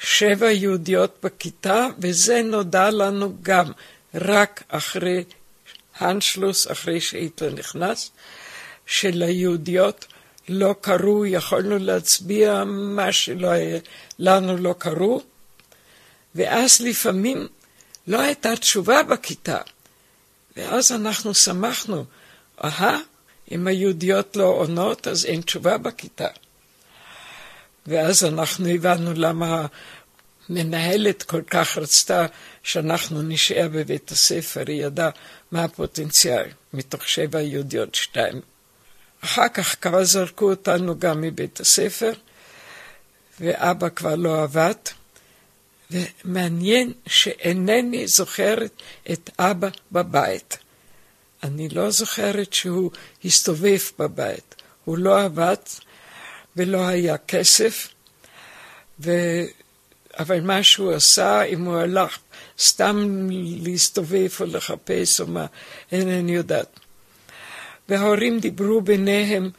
שבע 0.00 0.50
יהודיות 0.50 1.16
בכיתה, 1.22 1.86
וזה 1.98 2.42
נודע 2.42 2.90
לנו 2.90 3.36
גם 3.42 3.72
רק 4.14 4.62
אחרי 4.68 5.24
האנשלוס, 5.96 6.70
אחרי 6.70 7.00
שהיטלר 7.00 7.52
נכנס, 7.52 8.10
שליהודיות 8.86 10.06
לא 10.48 10.74
קראו, 10.80 11.26
יכולנו 11.26 11.78
להצביע 11.78 12.64
מה 12.66 13.12
שלא 13.12 13.48
היה, 13.48 13.78
לנו 14.18 14.56
לא 14.56 14.74
קראו, 14.78 15.22
ואז 16.34 16.80
לפעמים 16.80 17.48
לא 18.06 18.20
הייתה 18.20 18.56
תשובה 18.56 19.02
בכיתה, 19.02 19.58
ואז 20.56 20.92
אנחנו 20.92 21.34
שמחנו, 21.34 22.04
אהה, 22.64 22.98
אם 23.50 23.66
היהודיות 23.66 24.36
לא 24.36 24.44
עונות, 24.44 25.08
אז 25.08 25.24
אין 25.24 25.40
תשובה 25.40 25.78
בכיתה. 25.78 26.28
ואז 27.86 28.24
אנחנו 28.24 28.68
הבנו 28.68 29.12
למה 29.14 29.66
המנהלת 30.48 31.22
כל 31.22 31.42
כך 31.42 31.78
רצתה 31.78 32.26
שאנחנו 32.62 33.22
נשאר 33.22 33.68
בבית 33.72 34.10
הספר, 34.10 34.64
היא 34.66 34.84
ידעה 34.84 35.10
מה 35.52 35.64
הפוטנציאל. 35.64 36.48
מתוך 36.74 37.08
שבע 37.08 37.40
יהודיות, 37.40 37.94
שתיים 37.94 38.40
אחר 39.24 39.48
כך 39.48 39.76
כבר 39.80 40.04
זרקו 40.04 40.50
אותנו 40.50 40.98
גם 40.98 41.20
מבית 41.20 41.60
הספר, 41.60 42.12
ואבא 43.40 43.88
כבר 43.88 44.14
לא 44.14 44.42
עבד, 44.42 44.74
ומעניין 45.90 46.92
שאינני 47.06 48.06
זוכרת 48.06 48.82
את 49.12 49.30
אבא 49.38 49.68
בבית. 49.92 50.58
אני 51.42 51.68
לא 51.68 51.90
זוכרת 51.90 52.52
שהוא 52.52 52.90
הסתובב 53.24 53.78
בבית. 53.98 54.54
הוא 54.84 54.98
לא 54.98 55.22
עבד 55.22 55.56
ולא 56.56 56.86
היה 56.86 57.18
כסף, 57.18 57.88
ו... 59.00 59.10
אבל 60.18 60.40
מה 60.40 60.62
שהוא 60.62 60.92
עשה, 60.92 61.42
אם 61.42 61.64
הוא 61.64 61.78
הלך 61.78 62.18
סתם 62.58 63.28
להסתובב 63.62 64.28
או 64.40 64.46
לחפש 64.46 65.20
או 65.20 65.26
מה, 65.26 65.46
אינני 65.92 66.34
יודעת. 66.34 66.80
וההורים 67.88 68.40
דיברו 68.40 68.80
ביניהם, 68.80 69.50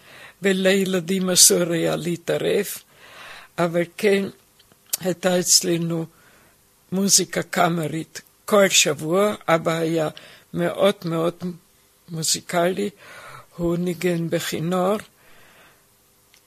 ולילדים 0.41 1.29
אסור 1.29 1.71
היה 1.71 1.95
להתערב, 1.95 2.65
אבל 3.57 3.83
כן 3.97 4.25
הייתה 4.99 5.39
אצלנו 5.39 6.05
מוזיקה 6.91 7.43
קאמרית 7.43 8.21
כל 8.45 8.69
שבוע, 8.69 9.35
אבא 9.47 9.77
היה 9.77 10.09
מאוד 10.53 10.95
מאוד 11.05 11.33
מוזיקלי, 12.09 12.89
הוא 13.55 13.77
ניגן 13.77 14.29
בכינור, 14.29 14.97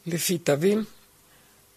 לפי 0.07 0.39
תווים, 0.39 0.85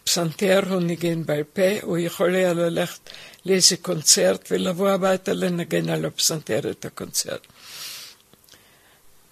פסנתר 0.03 0.61
הוא 0.69 0.81
ניגן 0.81 1.23
בעל 1.23 1.43
פה, 1.43 1.81
הוא 1.81 1.97
יכול 1.97 2.35
היה 2.35 2.53
ללכת 2.53 3.09
לאיזה 3.45 3.77
קונצרט 3.77 4.47
ולבוא 4.51 4.89
הביתה 4.89 5.33
לנגן 5.33 5.89
על 5.89 6.05
הפסנתר 6.05 6.71
את 6.71 6.85
הקונצרט. 6.85 7.47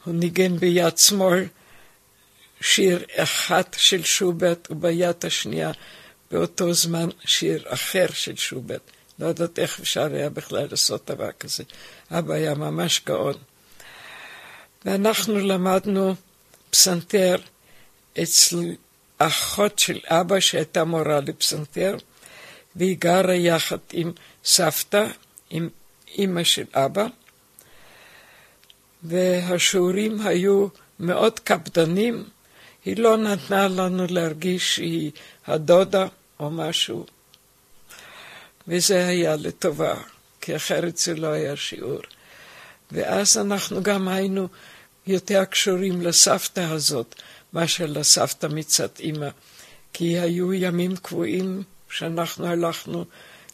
הוא 0.06 0.14
ניגן 0.14 0.58
ביד 0.58 0.98
שמאל 0.98 1.46
שיר 2.62 3.06
אחד 3.16 3.64
של 3.78 4.04
שוברט 4.04 4.72
וביד 4.72 5.26
השנייה 5.26 5.72
באותו 6.32 6.74
זמן 6.74 7.10
שיר 7.26 7.64
אחר 7.68 8.06
של 8.14 8.36
שוברט. 8.36 8.82
לא 9.24 9.28
יודעת 9.28 9.60
איך 9.60 9.80
אפשר 9.80 10.14
היה 10.14 10.30
בכלל 10.30 10.68
לעשות 10.72 11.12
דבר 11.12 11.32
כזה. 11.32 11.64
אבא 12.12 12.34
היה 12.34 12.56
ממש 12.56 13.02
גאון. 13.06 13.36
ואנחנו 14.86 15.40
למדנו 15.40 16.16
פסנתר 16.70 17.36
אצל 18.24 18.76
אחות 19.18 19.80
של 19.80 20.00
אבא 20.06 20.40
שהייתה 20.40 20.84
מורה 20.84 21.20
לפסנתר, 21.20 21.98
והיא 22.76 22.98
גרה 23.00 23.36
יחד 23.36 23.78
עם 23.92 24.12
סבתא, 24.46 25.06
עם 25.50 25.70
אימא 26.18 26.44
של 26.44 26.66
אבא, 26.74 27.06
והשיעורים 29.04 30.28
היו 30.28 30.68
מאוד 31.00 31.40
קפדנים, 31.40 32.24
היא 32.86 32.98
לא 32.98 33.18
נתנה 33.18 33.68
לנו 33.68 34.06
להרגיש 34.10 34.76
שהיא 34.76 35.12
הדודה 35.48 36.08
או 36.40 36.52
משהו, 36.52 37.06
וזה 38.68 39.08
היה 39.08 39.36
לטובה, 39.36 39.96
כי 40.42 40.56
אחרת 40.56 40.98
זה 40.98 41.16
לא 41.16 41.28
היה 41.28 41.56
שיעור. 41.56 42.00
ואז 42.92 43.38
אנחנו 43.38 43.84
גם 43.84 44.08
היינו 44.08 44.48
יותר 45.08 45.46
קשורים 45.46 46.02
לסבתא 46.02 46.60
הזאת, 46.60 47.16
מאשר 47.54 47.86
לסבתא 47.86 48.48
מצד 48.48 48.88
אימא, 49.00 49.30
כי 49.94 50.20
היו 50.20 50.54
ימים 50.54 50.96
קבועים 50.96 51.64
שאנחנו 51.90 52.48
הלכנו 52.48 53.06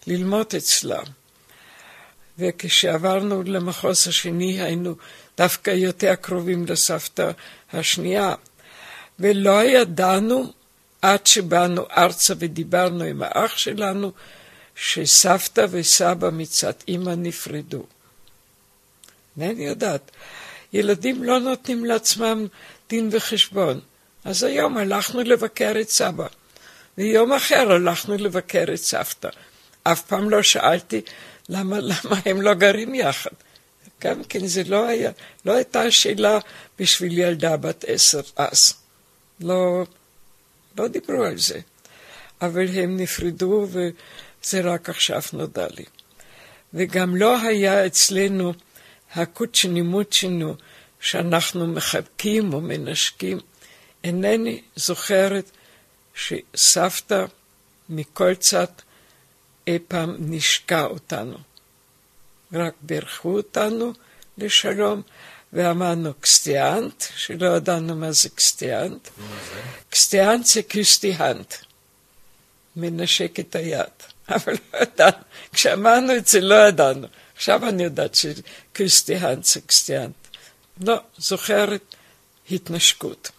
ללמוד 0.07 0.47
אצלה. 0.57 0.99
וכשעברנו 2.39 3.43
למחוז 3.43 4.07
השני 4.07 4.61
היינו 4.61 4.95
דווקא 5.37 5.69
יותר 5.69 6.15
קרובים 6.15 6.65
לסבתא 6.65 7.31
השנייה, 7.73 8.35
ולא 9.19 9.63
ידענו 9.63 10.53
עד 11.01 11.27
שבאנו 11.27 11.85
ארצה 11.97 12.33
ודיברנו 12.37 13.03
עם 13.03 13.22
האח 13.24 13.57
שלנו, 13.57 14.11
שסבתא 14.79 15.65
וסבא 15.72 16.29
מצד 16.29 16.74
אימא 16.87 17.13
נפרדו. 17.18 17.83
אינני 19.42 19.65
יודעת. 19.65 20.11
ילדים 20.74 21.24
לא 21.24 21.39
נותנים 21.39 21.85
לעצמם 21.85 22.48
דין 22.89 23.09
וחשבון. 23.11 23.79
אז 24.25 24.44
היום 24.44 24.77
הלכנו 24.77 25.22
לבקר 25.22 25.74
את 25.81 25.89
סבא, 25.89 26.27
ויום 26.98 27.33
אחר 27.33 27.72
הלכנו 27.72 28.15
לבקר 28.18 28.65
את 28.74 28.79
סבתא. 28.79 29.29
אף 29.83 30.01
פעם 30.01 30.29
לא 30.29 30.44
שאלתי 30.44 31.01
למה, 31.50 31.79
למה 31.79 32.20
הם 32.25 32.42
לא 32.42 32.53
גרים 32.53 32.96
יחד. 32.96 33.31
גם 34.01 34.24
כן 34.24 34.48
זה 34.48 34.63
לא 34.63 34.87
לא 35.46 35.53
הייתה 35.53 35.92
שאלה 35.92 36.39
בשביל 36.79 37.18
ילדה 37.18 37.57
בת 37.57 37.85
עשר 37.87 38.22
אז. 38.35 38.74
לא, 39.39 39.83
לא 40.77 40.87
דיברו 40.87 41.24
על 41.24 41.37
זה. 41.37 41.59
אבל 42.42 42.68
הם 42.68 42.98
נפרדו 42.98 43.68
וזה 44.43 44.61
רק 44.61 44.89
עכשיו 44.89 45.21
נודע 45.33 45.67
לי. 45.77 45.85
וגם 46.73 47.15
לא 47.15 47.41
היה 47.41 47.85
אצלנו 47.85 48.53
הקוצ'ני 49.15 49.81
מוצ'נו 49.81 50.55
שאנחנו 50.99 51.67
מחבקים 51.67 52.53
או 52.53 52.61
מנשקים. 52.61 53.39
אינני 54.03 54.61
זוכרת 54.75 55.51
שסבתא 56.15 57.25
מכל 57.89 58.35
צד 58.35 58.65
אי 59.67 59.79
פעם 59.87 60.15
נשקה 60.19 60.85
אותנו. 60.85 61.37
רק 62.53 62.73
בירכו 62.81 63.37
אותנו 63.37 63.93
לשלום, 64.37 65.01
ואמרנו 65.53 66.13
קסטיאנט, 66.19 67.03
שלא 67.15 67.55
ידענו 67.55 67.95
מה 67.95 68.11
זה 68.11 68.29
קסטיאנט. 68.29 69.09
קסטיאנט 69.89 70.45
זה 70.45 70.61
קוסטיהנט, 70.63 71.53
מנשק 72.75 73.39
את 73.39 73.55
היד. 73.55 74.08
אבל 74.35 74.53
לא 74.74 74.79
ידענו, 74.79 75.24
כשאמרנו 75.53 76.15
את 76.15 76.27
זה 76.27 76.42
לא 76.42 76.68
ידענו. 76.68 77.07
עכשיו 77.35 77.70
אני 77.70 77.83
יודעת 77.83 78.15
שקוסטיהנט 78.15 79.44
זה 79.44 79.61
קסטיאנט. 79.61 80.15
לא, 80.81 80.96
זוכרת 81.18 81.96
התנשקות. 82.51 83.31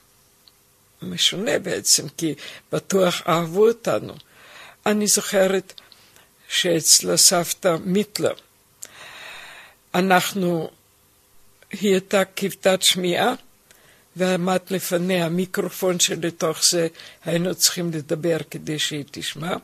משונה 1.03 1.59
בעצם, 1.59 2.09
כי 2.09 2.35
בטוח 2.72 3.22
אהבו 3.29 3.68
אותנו. 3.68 4.14
אני 4.87 5.07
זוכרת 5.07 5.72
שאצל 6.48 7.11
הסבתא 7.11 7.76
מיטלר, 7.85 8.35
אנחנו, 9.94 10.70
היא 11.70 11.90
הייתה 11.90 12.22
כבדת 12.37 12.83
שמיעה, 12.83 13.35
ועמד 14.16 14.59
לפניה 14.70 15.29
מיקרופון 15.29 16.00
שלתוך 16.00 16.64
זה 16.64 16.88
היינו 17.24 17.55
צריכים 17.55 17.90
לדבר 17.90 18.37
כדי 18.50 18.79
שהיא 18.79 19.05
תשמע. 19.11 19.57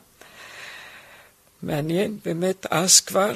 מעניין, 1.61 2.19
באמת, 2.25 2.65
אז 2.69 2.99
כבר. 2.99 3.33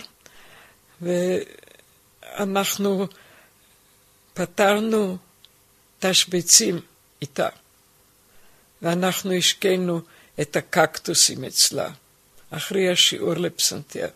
ואנחנו 1.01 3.07
פתרנו 4.33 5.17
תשבצים 5.99 6.79
איתה. 7.21 7.49
ואנחנו 8.81 9.33
השקינו 9.33 10.01
את 10.41 10.55
הקקטוסים 10.55 11.45
אצלה, 11.45 11.89
אחרי 12.51 12.89
השיעור 12.89 13.33
לפסנתר. 13.33 14.07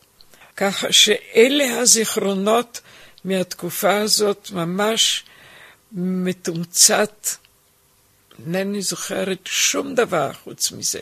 ככה 0.58 0.92
שאלה 0.92 1.80
הזיכרונות 1.80 2.82
מהתקופה 3.26 3.98
הזאת 3.98 4.52
ממש 4.52 5.24
מתומצת, 5.92 7.28
אינני 8.40 8.82
זוכרת 8.82 9.40
שום 9.46 9.96
דבר 9.96 10.34
חוץ 10.34 10.72
מזה. 10.72 11.00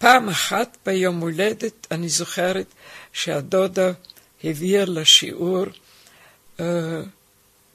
פעם 0.00 0.28
אחת 0.28 0.76
ביום 0.86 1.20
הולדת 1.20 1.86
אני 1.90 2.08
זוכרת 2.08 2.66
שהדודה 3.12 3.92
הביאה 4.44 4.84
לשיעור 4.84 5.64
uh, 6.58 6.62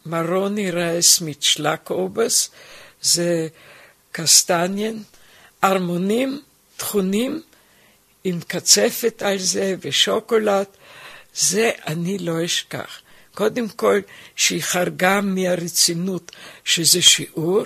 מרוני 0.05 0.71
רייס 0.71 1.21
מצ'לקובס, 1.21 2.49
זה 3.01 3.47
קסטניאן, 4.11 4.97
ארמונים 5.63 6.41
טחונים 6.77 7.41
עם 8.23 8.39
קצפת 8.47 9.21
על 9.25 9.37
זה 9.37 9.75
ושוקולד, 9.81 10.67
זה 11.35 11.71
אני 11.87 12.17
לא 12.17 12.45
אשכח. 12.45 13.01
קודם 13.33 13.69
כל, 13.69 13.99
שהיא 14.35 14.61
חרגה 14.61 15.21
מהרצינות 15.21 16.31
שזה 16.63 17.01
שיעור, 17.01 17.63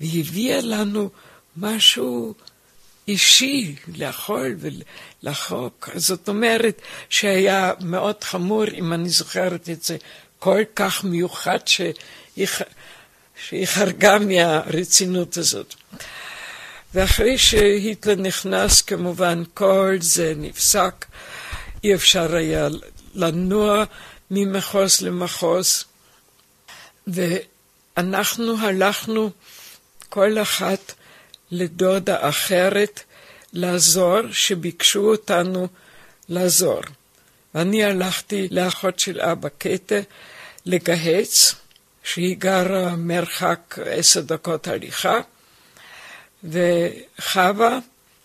והביאה 0.00 0.60
לנו 0.60 1.10
משהו 1.56 2.34
אישי 3.08 3.74
לאכול 3.96 4.56
ולחוק. 5.22 5.88
זאת 5.94 6.28
אומרת 6.28 6.82
שהיה 7.08 7.72
מאוד 7.80 8.24
חמור, 8.24 8.64
אם 8.74 8.92
אני 8.92 9.08
זוכרת 9.08 9.70
את 9.70 9.82
זה, 9.82 9.96
כל 10.38 10.62
כך 10.74 11.04
מיוחד 11.04 11.58
שהיא 11.66 12.46
חרגה 13.66 14.18
מהרצינות 14.18 15.36
הזאת. 15.36 15.74
ואחרי 16.94 17.38
שהיטלר 17.38 18.14
נכנס, 18.14 18.82
כמובן 18.82 19.42
כל 19.54 19.96
זה 20.00 20.32
נפסק, 20.36 21.06
אי 21.84 21.94
אפשר 21.94 22.36
היה 22.36 22.68
לנוע 23.14 23.84
ממחוז 24.30 25.00
למחוז, 25.00 25.84
אנחנו 27.96 28.58
הלכנו 28.58 29.30
כל 30.08 30.38
אחת 30.38 30.92
לדודה 31.50 32.28
אחרת 32.28 33.00
לעזור, 33.52 34.18
שביקשו 34.32 35.10
אותנו 35.10 35.68
לעזור. 36.28 36.80
אני 37.54 37.84
הלכתי 37.84 38.48
לאחות 38.50 38.98
של 38.98 39.20
אבא 39.20 39.48
קטע 39.58 40.00
לגהץ, 40.66 41.54
שהיא 42.04 42.36
גרה 42.36 42.96
מרחק 42.96 43.76
עשר 43.84 44.20
דקות 44.20 44.68
הליכה, 44.68 45.18
וחווה 46.44 47.78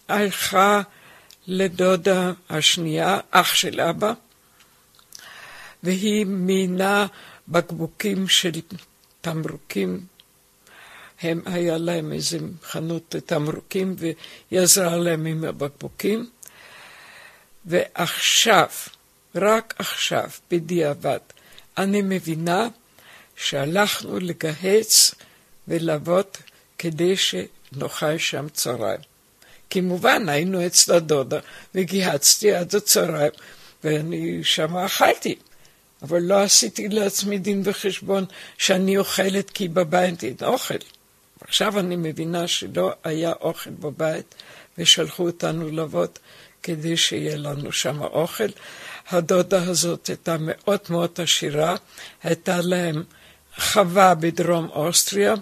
הלכה 0.07 0.81
לדודה 1.47 2.31
השנייה, 2.49 3.19
אח 3.31 3.53
של 3.53 3.81
אבא, 3.81 4.13
והיא 5.83 6.25
מינה 6.25 7.05
בקבוקים 7.47 8.27
של 8.27 8.51
תמרוקים. 9.21 10.05
הם, 11.25 11.41
היה 11.45 11.77
להם 11.77 12.11
איזה 12.13 12.37
חנות 12.63 13.15
תמרוקים 13.25 13.95
והיא 13.97 14.59
עזרה 14.61 14.97
להם 14.97 15.25
עם 15.25 15.43
הבקבוקים. 15.43 16.29
ועכשיו, 17.65 18.67
רק 19.35 19.73
עכשיו, 19.77 20.29
בדיעבד, 20.51 21.19
אני 21.77 22.01
מבינה 22.01 22.67
שהלכנו 23.35 24.19
לגהץ 24.19 25.11
ולעבוד 25.67 26.25
כדי 26.77 27.15
שנאכל 27.17 28.17
שם 28.17 28.47
צהריים. 28.53 28.99
כמובן, 29.69 30.29
היינו 30.29 30.65
אצל 30.65 30.93
הדודה 30.93 31.39
וגיהצתי 31.75 32.53
עד 32.53 32.75
הצהריים, 32.75 33.31
ואני 33.83 34.43
שם 34.43 34.77
אכלתי. 34.77 35.35
אבל 36.01 36.19
לא 36.19 36.41
עשיתי 36.41 36.87
לעצמי 36.87 37.37
דין 37.37 37.61
וחשבון 37.65 38.25
שאני 38.57 38.97
אוכלת 38.97 39.49
כי 39.49 39.67
בבית 39.67 40.23
אין 40.23 40.35
אוכל. 40.43 40.73
עכשיו 41.47 41.79
אני 41.79 41.95
מבינה 41.95 42.47
שלא 42.47 42.93
היה 43.03 43.33
אוכל 43.41 43.69
בבית 43.69 44.35
ושלחו 44.77 45.25
אותנו 45.25 45.71
לעבוד 45.71 46.09
כדי 46.63 46.97
שיהיה 46.97 47.37
לנו 47.37 47.71
שם 47.71 48.01
אוכל. 48.01 48.47
הדודה 49.09 49.63
הזאת 49.63 50.07
הייתה 50.07 50.37
מאוד 50.39 50.79
מאוד 50.89 51.09
עשירה, 51.17 51.75
הייתה 52.23 52.61
להם 52.61 53.03
חווה 53.57 54.15
בדרום 54.15 54.69
אוסטריה, 54.69 55.33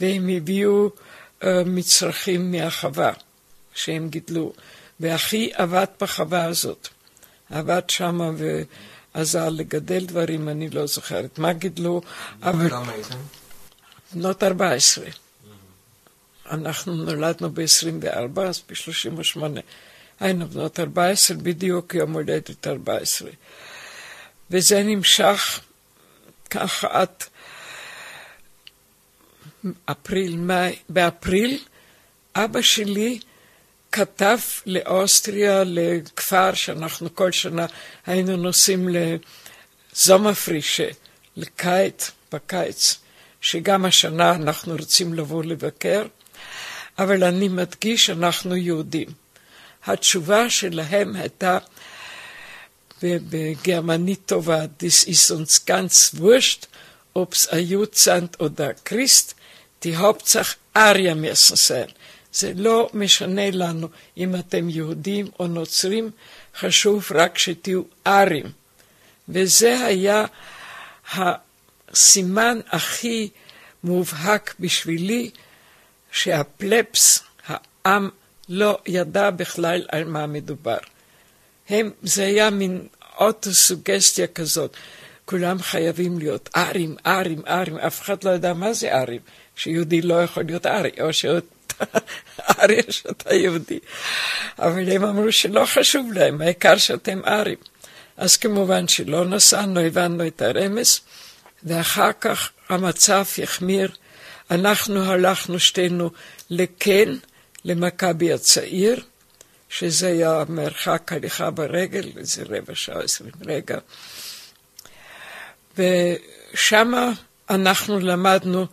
והם 0.00 0.28
הביאו 0.28 0.90
uh, 1.40 1.46
מצרכים 1.66 2.52
מהחווה 2.52 3.12
שהם 3.74 4.08
גידלו. 4.08 4.52
ואחי 5.00 5.50
עבד 5.54 5.86
בחווה 6.00 6.44
הזאת, 6.44 6.88
עבד 7.50 7.82
שמה 7.88 8.30
ועזר 9.14 9.48
לגדל 9.48 10.06
דברים, 10.06 10.48
אני 10.48 10.70
לא 10.70 10.86
זוכרת 10.86 11.38
מה 11.38 11.52
גידלו, 11.52 12.00
אבל... 12.42 12.70
כמה 12.70 12.92
הייתם? 12.92 13.18
בנות 14.12 14.42
14. 14.42 15.04
אנחנו 16.50 16.94
נולדנו 16.94 17.50
ב-24, 17.50 18.40
אז 18.40 18.62
ב-38 18.68 19.40
היינו 20.20 20.48
בנות 20.48 20.80
14, 20.80 21.36
בדיוק 21.36 21.94
יום 21.94 22.12
הולדת 22.12 22.66
14. 22.66 23.30
וזה 24.50 24.82
נמשך 24.82 25.60
ככה 26.50 26.88
עד 26.90 27.08
אפריל, 29.84 30.36
מאי, 30.36 30.76
באפריל 30.88 31.58
אבא 32.36 32.60
שלי 32.62 33.18
כתב 33.92 34.38
לאוסטריה, 34.66 35.62
לכפר 35.66 36.54
שאנחנו 36.54 37.14
כל 37.14 37.32
שנה 37.32 37.66
היינו 38.06 38.36
נוסעים 38.36 38.88
לזומפרישה, 39.92 40.88
לקיץ, 41.36 42.10
בקיץ, 42.32 42.98
שגם 43.40 43.84
השנה 43.84 44.34
אנחנו 44.34 44.76
רוצים 44.76 45.14
לבוא 45.14 45.44
לבקר, 45.44 46.06
אבל 46.98 47.24
אני 47.24 47.48
מדגיש, 47.48 48.10
אנחנו 48.10 48.56
יהודים. 48.56 49.08
התשובה 49.86 50.50
שלהם 50.50 51.16
הייתה 51.16 51.58
בגרמנית 53.02 54.20
טובה, 54.26 54.64
This 54.64 55.08
ist 55.08 55.30
uns 55.30 55.66
ganz 55.66 56.14
wurscht, 56.20 56.66
ob's 57.14 57.48
a 57.50 57.58
Jud 57.58 57.94
sind 57.94 58.40
oder 58.40 58.74
Christ, 58.84 59.34
die 59.82 59.96
Hauptsache 59.96 60.56
Arya 60.74 61.14
müssen. 61.14 61.90
זה 62.32 62.52
לא 62.56 62.90
משנה 62.94 63.50
לנו 63.50 63.88
אם 64.16 64.34
אתם 64.36 64.68
יהודים 64.68 65.26
או 65.40 65.46
נוצרים, 65.46 66.10
חשוב 66.58 67.06
רק 67.14 67.38
שתהיו 67.38 67.82
ארים. 68.06 68.52
וזה 69.28 69.86
היה 69.86 70.24
הסימן 71.12 72.60
הכי 72.68 73.28
מובהק 73.84 74.54
בשבילי, 74.60 75.30
שהפלפס, 76.14 77.22
העם, 77.46 78.08
לא 78.48 78.78
ידע 78.86 79.30
בכלל 79.30 79.86
על 79.88 80.04
מה 80.04 80.26
מדובר. 80.26 80.78
הם, 81.68 81.90
זה 82.02 82.26
היה 82.26 82.50
מין 82.50 82.86
אוטוסוגסטיה 83.20 84.26
כזאת. 84.26 84.76
כולם 85.24 85.62
חייבים 85.62 86.18
להיות 86.18 86.48
ארים, 86.56 86.96
ארים, 87.06 87.42
ארים, 87.46 87.76
אף 87.78 88.02
אחד 88.02 88.24
לא 88.24 88.30
יודע 88.30 88.52
מה 88.52 88.72
זה 88.72 88.94
ארים, 89.00 89.20
שיהודי 89.56 90.02
לא 90.02 90.22
יכול 90.22 90.42
להיות 90.42 90.66
ארי, 90.66 90.90
או 91.00 91.12
שאתה 91.12 91.84
ארי 92.58 92.80
או 92.86 92.92
שאתה 92.92 93.34
יהודי. 93.34 93.78
אבל 94.58 94.92
הם 94.92 95.04
אמרו 95.04 95.32
שלא 95.32 95.64
חשוב 95.66 96.12
להם, 96.12 96.40
העיקר 96.40 96.76
שאתם 96.76 97.20
ארים. 97.26 97.58
אז 98.16 98.36
כמובן 98.36 98.88
שלא 98.88 99.24
נסענו, 99.24 99.80
הבנו 99.80 100.26
את 100.26 100.42
הרמז, 100.42 101.00
ואחר 101.62 102.10
כך 102.20 102.50
המצב 102.68 103.24
החמיר. 103.42 103.90
אנחנו 104.50 105.04
הלכנו 105.04 105.58
שתינו 105.58 106.10
לקן, 106.50 107.16
למכבי 107.64 108.32
הצעיר, 108.32 109.02
שזה 109.68 110.06
היה 110.06 110.44
מרחק 110.48 111.12
הליכה 111.12 111.50
ברגל, 111.50 112.08
איזה 112.16 112.42
רבע 112.48 112.74
שעה, 112.74 113.00
עשרים 113.00 113.32
רגע. 113.46 113.78
ושם 115.78 116.92
אנחנו 117.50 118.00
למדנו 118.00 118.66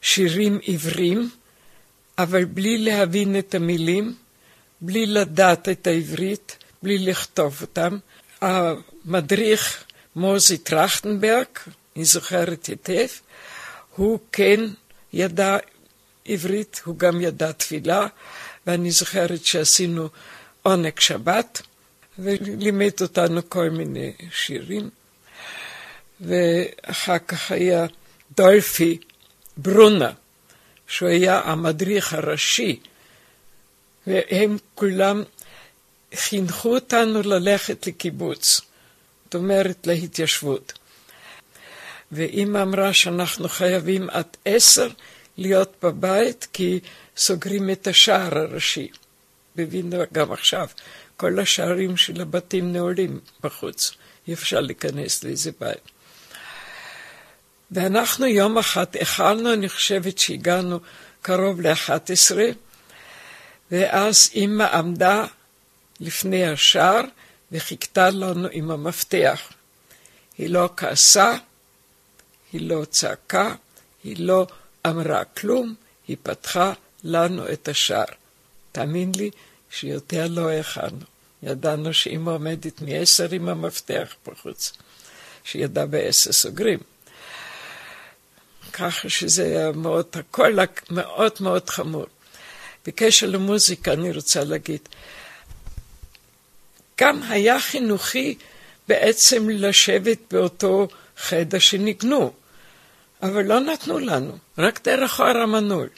שירים 0.00 0.58
עברים, 0.66 1.30
אבל 2.18 2.44
בלי 2.44 2.78
להבין 2.78 3.38
את 3.38 3.54
המילים, 3.54 4.14
בלי 4.80 5.06
לדעת 5.06 5.68
את 5.68 5.86
העברית, 5.86 6.56
בלי 6.82 6.98
לכתוב 6.98 7.58
אותם. 7.60 7.98
המדריך 8.40 9.84
מוזי 10.16 10.58
טרכטנברג, 10.58 11.46
אני 11.96 12.04
זוכרת 12.04 12.66
היטב, 12.66 13.06
הוא 13.96 14.18
כן 14.32 14.60
ידע 15.12 15.56
עברית, 16.24 16.80
הוא 16.84 16.98
גם 16.98 17.20
ידע 17.20 17.52
תפילה, 17.52 18.06
ואני 18.66 18.90
זוכרת 18.90 19.44
שעשינו 19.44 20.08
עונג 20.62 20.98
שבת, 20.98 21.62
ולימד 22.18 22.90
אותנו 23.00 23.40
כל 23.48 23.70
מיני 23.70 24.12
שירים. 24.30 24.90
ואחר 26.20 27.18
כך 27.18 27.52
היה 27.52 27.86
דולפי 28.36 28.98
ברונה, 29.56 30.12
שהוא 30.86 31.08
היה 31.08 31.40
המדריך 31.40 32.14
הראשי, 32.14 32.80
והם 34.06 34.56
כולם 34.74 35.22
חינכו 36.14 36.74
אותנו 36.74 37.22
ללכת 37.22 37.86
לקיבוץ, 37.86 38.60
זאת 39.24 39.34
אומרת 39.34 39.86
להתיישבות. 39.86 40.72
ואימא 42.12 42.62
אמרה 42.62 42.92
שאנחנו 42.92 43.48
חייבים 43.48 44.10
עד 44.10 44.26
עשר 44.44 44.88
להיות 45.36 45.74
בבית, 45.82 46.46
כי 46.52 46.80
סוגרים 47.16 47.70
את 47.70 47.86
השער 47.86 48.38
הראשי. 48.38 48.88
בווינה 49.56 49.96
גם 50.12 50.32
עכשיו, 50.32 50.66
כל 51.16 51.40
השערים 51.40 51.96
של 51.96 52.20
הבתים 52.20 52.72
נעולים 52.72 53.20
בחוץ, 53.42 53.92
אי 54.28 54.32
אפשר 54.32 54.60
להיכנס 54.60 55.24
לאיזה 55.24 55.50
בית. 55.60 55.90
ואנחנו 57.70 58.26
יום 58.26 58.58
אחד 58.58 58.96
אכלנו, 59.02 59.52
אני 59.52 59.68
חושבת 59.68 60.18
שהגענו 60.18 60.78
קרוב 61.22 61.60
ל-11, 61.60 62.36
ואז 63.70 64.30
אימא 64.34 64.62
עמדה 64.62 65.24
לפני 66.00 66.46
השער 66.46 67.00
וחיכתה 67.52 68.10
לנו 68.10 68.48
עם 68.52 68.70
המפתח. 68.70 69.40
היא 70.38 70.50
לא 70.50 70.70
כעסה, 70.76 71.36
היא 72.52 72.68
לא 72.68 72.84
צעקה, 72.90 73.54
היא 74.04 74.16
לא 74.18 74.46
אמרה 74.86 75.24
כלום, 75.24 75.74
היא 76.08 76.16
פתחה 76.22 76.72
לנו 77.04 77.52
את 77.52 77.68
השער. 77.68 78.04
תאמין 78.72 79.12
לי 79.16 79.30
שיותר 79.70 80.26
לא 80.30 80.50
הכנו. 80.50 80.98
ידענו 81.42 81.94
שאמא 81.94 82.30
עומדת 82.30 82.82
מעשר 82.82 83.28
עם 83.30 83.48
המפתח 83.48 84.14
בחוץ, 84.26 84.72
שידע 85.44 85.86
בעשר 85.86 86.32
סוגרים. 86.32 86.78
ככה 88.72 89.08
שזה 89.08 89.44
היה 89.44 89.72
מאוד, 89.72 90.06
הכל 90.12 90.56
מאוד 90.90 91.32
מאוד 91.40 91.70
חמור. 91.70 92.06
בקשר 92.86 93.26
למוזיקה 93.26 93.92
אני 93.92 94.12
רוצה 94.12 94.44
להגיד, 94.44 94.88
גם 97.00 97.22
היה 97.22 97.60
חינוכי 97.60 98.34
בעצם 98.88 99.48
לשבת 99.50 100.18
באותו 100.30 100.88
חדר 101.16 101.58
שניגנו. 101.58 102.32
אבל 103.22 103.44
לא 103.44 103.60
נתנו 103.60 103.98
לנו, 103.98 104.32
רק 104.58 104.80
דרך 104.84 105.20
אור 105.20 105.28
המנעול. 105.28 105.88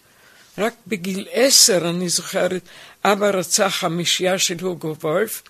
רק 0.59 0.75
בגיל 0.87 1.27
עשר, 1.33 1.91
אני 1.91 2.09
זוכרת, 2.09 2.63
אבא 3.05 3.27
רצה 3.27 3.71
חמישייה 3.71 4.39
של 4.39 4.57
הוגו 4.61 4.97
וולף, 5.01 5.43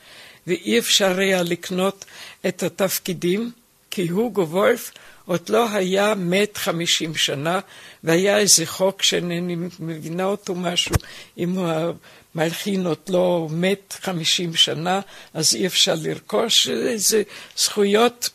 ואי 0.47 0.79
אפשר 0.79 1.19
היה 1.19 1.43
לקנות 1.43 2.05
את 2.47 2.63
התפקידים, 2.63 3.53
כי 3.91 4.09
הוגו 4.09 4.49
וולף 4.49 4.91
עוד 5.27 5.49
לא 5.49 5.71
היה 5.71 6.15
מת 6.15 6.57
חמישים 6.57 7.15
שנה, 7.15 7.61
והיה 8.05 8.39
איזה 8.39 8.67
חוק 8.67 9.03
שאינני 9.03 9.57
מבינה 9.79 10.25
אותו 10.25 10.55
משהו, 10.55 10.95
אם 11.39 11.55
המלחין 11.59 12.87
עוד 12.87 12.99
לא 13.09 13.49
מת 13.51 13.95
חמישים 14.01 14.55
שנה, 14.55 15.01
אז 15.35 15.55
אי 15.55 15.67
אפשר 15.67 15.95
לרכוש 16.03 16.69
איזה 16.69 17.23
זכויות. 17.57 18.29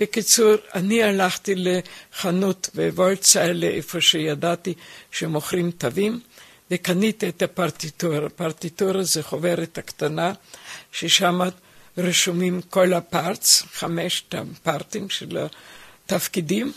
בקיצור, 0.00 0.54
אני 0.74 1.02
הלכתי 1.02 1.54
לחנות 1.56 2.70
בוולציילה, 2.74 3.66
איפה 3.66 4.00
שידעתי 4.00 4.74
שמוכרים 5.10 5.70
תווים, 5.70 6.20
וקניתי 6.70 7.28
את 7.28 7.42
הפרטיטורה. 7.42 8.26
הפרטיטורה 8.26 9.02
זה 9.02 9.22
חוברת 9.22 9.78
הקטנה, 9.78 10.32
ששם 10.92 11.40
רשומים 11.98 12.60
כל 12.70 12.92
הפארטס, 12.92 13.62
חמשת 13.62 14.34
הפארטים 14.34 15.10
של 15.10 15.38
התפקידים, 16.06 16.72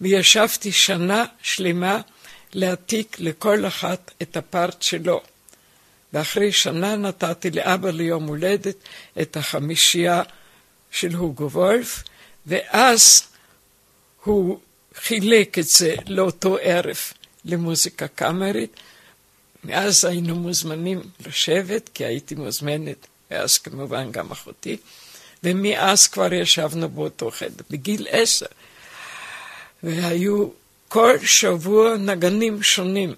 וישבתי 0.00 0.72
שנה 0.72 1.24
שלמה 1.42 2.00
להעתיק 2.52 3.16
לכל 3.20 3.66
אחת 3.66 4.10
את 4.22 4.36
הפארט 4.36 4.82
שלו. 4.82 5.20
ואחרי 6.12 6.52
שנה 6.52 6.96
נתתי 6.96 7.50
לאבא 7.50 7.90
ליום 7.90 8.26
הולדת 8.26 8.76
את 9.20 9.36
החמישייה 9.36 10.22
של 10.90 11.14
הוגו 11.14 11.50
וולף, 11.50 12.02
ואז 12.48 13.22
הוא 14.24 14.58
חילק 14.94 15.58
את 15.58 15.66
זה 15.66 15.94
לאותו 16.06 16.56
ערב 16.62 16.96
למוזיקה 17.44 18.08
קאמרית. 18.08 18.70
מאז 19.64 20.04
היינו 20.04 20.36
מוזמנים 20.36 21.00
לשבת, 21.26 21.90
כי 21.94 22.04
הייתי 22.04 22.34
מוזמנת, 22.34 23.06
ואז 23.30 23.58
כמובן 23.58 24.12
גם 24.12 24.30
אחותי, 24.30 24.76
ומאז 25.44 26.06
כבר 26.06 26.32
ישבנו 26.32 26.88
באותו 26.88 27.30
חדר, 27.30 27.64
בגיל 27.70 28.06
עשר. 28.10 28.46
והיו 29.82 30.48
כל 30.88 31.16
שבוע 31.24 31.96
נגנים 31.96 32.62
שונים. 32.62 33.14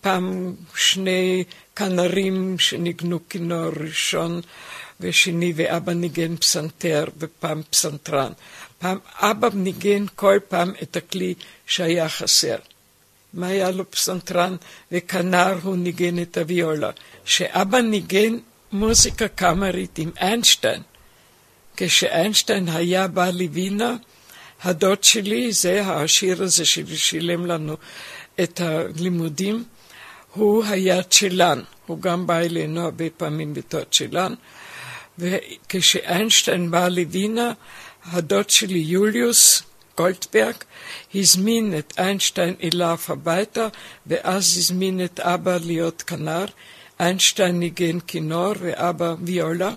פעם 0.00 0.54
שני 0.76 1.44
כנרים 1.76 2.58
שניגנו 2.58 3.28
כינור 3.28 3.72
ראשון 3.80 4.40
ושני, 5.00 5.52
ואבא 5.56 5.92
ניגן 5.92 6.36
פסנתר 6.36 7.04
ופעם 7.18 7.62
פסנתרן. 7.70 8.32
פעם 8.78 8.98
אבא 9.14 9.48
ניגן 9.54 10.04
כל 10.14 10.38
פעם 10.48 10.72
את 10.82 10.96
הכלי 10.96 11.34
שהיה 11.66 12.08
חסר. 12.08 12.56
מה 13.34 13.46
היה 13.46 13.70
לו 13.70 13.90
פסנתרן 13.90 14.56
וכנר 14.92 15.58
הוא 15.62 15.76
ניגן 15.76 16.22
את 16.22 16.38
הוויולה. 16.38 16.90
שאבא 17.24 17.78
ניגן 17.80 18.38
מוזיקה 18.72 19.28
קאמרית 19.28 19.98
עם 19.98 20.10
איינשטיין. 20.20 20.82
כשאיינשטיין 21.76 22.68
היה 22.68 23.08
בא 23.08 23.30
לווינה, 23.30 23.96
הדוד 24.62 25.04
שלי, 25.04 25.52
זה 25.52 25.84
העשיר 25.84 26.42
הזה 26.42 26.64
ששילם 26.64 27.46
לנו 27.46 27.76
את 28.40 28.60
הלימודים, 28.60 29.64
הוא 30.32 30.64
היה 30.64 31.02
צ'לן, 31.02 31.60
הוא 31.86 32.00
גם 32.00 32.26
בא 32.26 32.38
אלינו 32.38 32.80
הרבה 32.80 33.04
פעמים 33.16 33.54
בתור 33.54 33.80
צ'לן, 33.90 34.34
וכשאיינשטיין 35.18 36.70
בא 36.70 36.88
לווינה, 36.88 37.52
הדוד 38.04 38.50
שלי 38.50 38.78
יוליוס 38.78 39.62
גולדברג 39.96 40.54
הזמין 41.14 41.78
את 41.78 41.92
איינשטיין 41.98 42.54
אליו 42.62 42.98
הביתה, 43.08 43.68
ואז 44.06 44.56
הזמין 44.58 45.04
את 45.04 45.20
אבא 45.20 45.58
להיות 45.64 46.02
כנר. 46.02 46.44
איינשטיין 47.00 47.60
ניגן 47.60 48.00
כינור 48.00 48.52
ואבא 48.58 49.14
ויולה, 49.24 49.70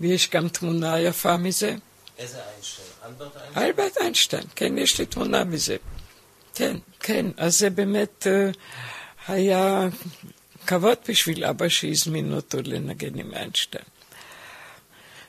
ויש 0.00 0.30
גם 0.30 0.48
תמונה 0.48 1.00
יפה 1.00 1.36
מזה. 1.36 1.74
איזה 2.18 2.38
איינשטיין? 2.52 2.88
אלברט 3.04 3.36
איינשטיין? 3.36 3.64
אלברט 3.64 3.96
איינשטיין, 4.00 4.44
כן, 4.56 4.78
יש 4.78 4.98
לי 4.98 5.06
תמונה 5.06 5.44
מזה. 5.44 5.76
כן, 6.54 6.76
כן, 7.00 7.26
אז 7.36 7.58
זה 7.58 7.70
באמת 7.70 8.26
uh, 8.26 8.56
היה 9.28 9.88
כבוד 10.66 10.98
בשביל 11.08 11.44
אבא 11.44 11.68
שהזמין 11.68 12.32
אותו 12.32 12.58
לנגן 12.64 13.18
עם 13.18 13.34
איינשטיין. 13.34 13.84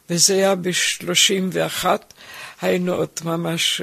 וזה 0.10 0.34
היה 0.34 0.56
ב-31, 0.56 1.86
היינו 2.62 2.94
עוד 2.94 3.10
ממש 3.24 3.82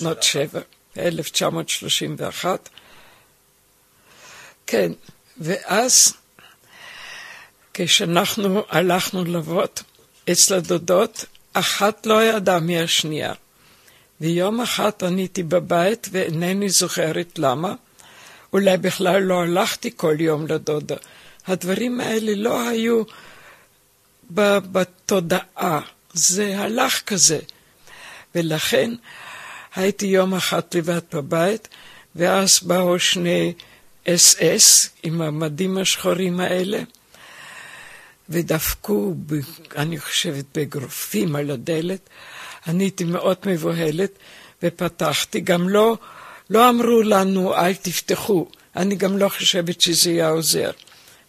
בנות 0.00 0.22
שבע, 0.22 0.60
1931. 0.98 2.68
כן, 4.66 4.92
ואז 5.38 6.14
כשאנחנו 7.74 8.62
הלכנו 8.68 9.24
לעבוד 9.24 9.68
אצל 10.32 10.54
הדודות, 10.54 11.24
אחת 11.52 12.06
לא 12.06 12.24
ידעה 12.24 12.60
מהשנייה. 12.60 13.32
ויום 14.20 14.60
אחד 14.60 14.90
עניתי 15.02 15.42
בבית 15.42 16.08
ואינני 16.12 16.68
זוכרת 16.68 17.38
למה. 17.38 17.74
אולי 18.52 18.76
בכלל 18.76 19.22
לא 19.22 19.42
הלכתי 19.42 19.90
כל 19.96 20.16
יום 20.18 20.46
לדודה. 20.46 20.96
הדברים 21.46 22.00
האלה 22.00 22.32
לא 22.34 22.68
היו 22.68 23.02
בתודעה, 24.30 25.80
זה 26.12 26.58
הלך 26.58 27.02
כזה. 27.06 27.38
ולכן 28.34 28.90
הייתי 29.74 30.06
יום 30.06 30.34
אחד 30.34 30.62
לבד 30.74 31.00
בבית, 31.12 31.68
ואז 32.16 32.60
באו 32.62 32.98
שני 32.98 33.52
אס 34.08 34.36
אס 34.40 34.90
עם 35.02 35.22
המדים 35.22 35.78
השחורים 35.78 36.40
האלה, 36.40 36.82
ודפקו, 38.28 39.14
ב, 39.26 39.34
אני 39.76 40.00
חושבת, 40.00 40.44
באגרופים 40.54 41.36
על 41.36 41.50
הדלת. 41.50 42.10
אני 42.66 42.84
הייתי 42.84 43.04
מאוד 43.04 43.36
מבוהלת, 43.46 44.10
ופתחתי. 44.62 45.40
גם 45.40 45.68
לא, 45.68 45.98
לא 46.50 46.68
אמרו 46.68 47.02
לנו, 47.02 47.54
אל 47.54 47.74
תפתחו. 47.74 48.48
אני 48.76 48.96
גם 48.96 49.18
לא 49.18 49.28
חושבת 49.28 49.80
שזה 49.80 50.10
היה 50.10 50.28
עוזר. 50.28 50.70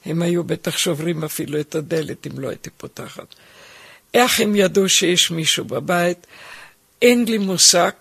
הם 0.10 0.22
היו 0.22 0.44
בטח 0.44 0.78
שוברים 0.78 1.24
אפילו 1.24 1.60
את 1.60 1.76
הדלת 1.76 2.28
אם 2.28 2.40
לא 2.40 2.50
הייתי 2.50 2.70
פותחת. 2.70 3.36
איך 4.14 4.40
הם 4.40 4.56
ידעו 4.56 4.90
שיש 4.90 5.32
מישהו 5.32 5.66
בבית? 5.66 6.28
אין 7.02 7.26
לי 7.26 7.38
מושג. 7.38 7.92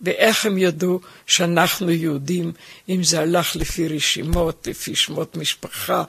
ואיך 0.00 0.46
הם 0.46 0.58
ידעו 0.58 1.00
שאנחנו 1.26 1.90
יהודים, 1.90 2.52
אם 2.88 3.02
זה 3.04 3.20
הלך 3.20 3.56
לפי 3.56 3.88
רשימות, 3.88 4.66
לפי 4.70 4.94
שמות 4.94 5.36
משפחה, 5.36 6.04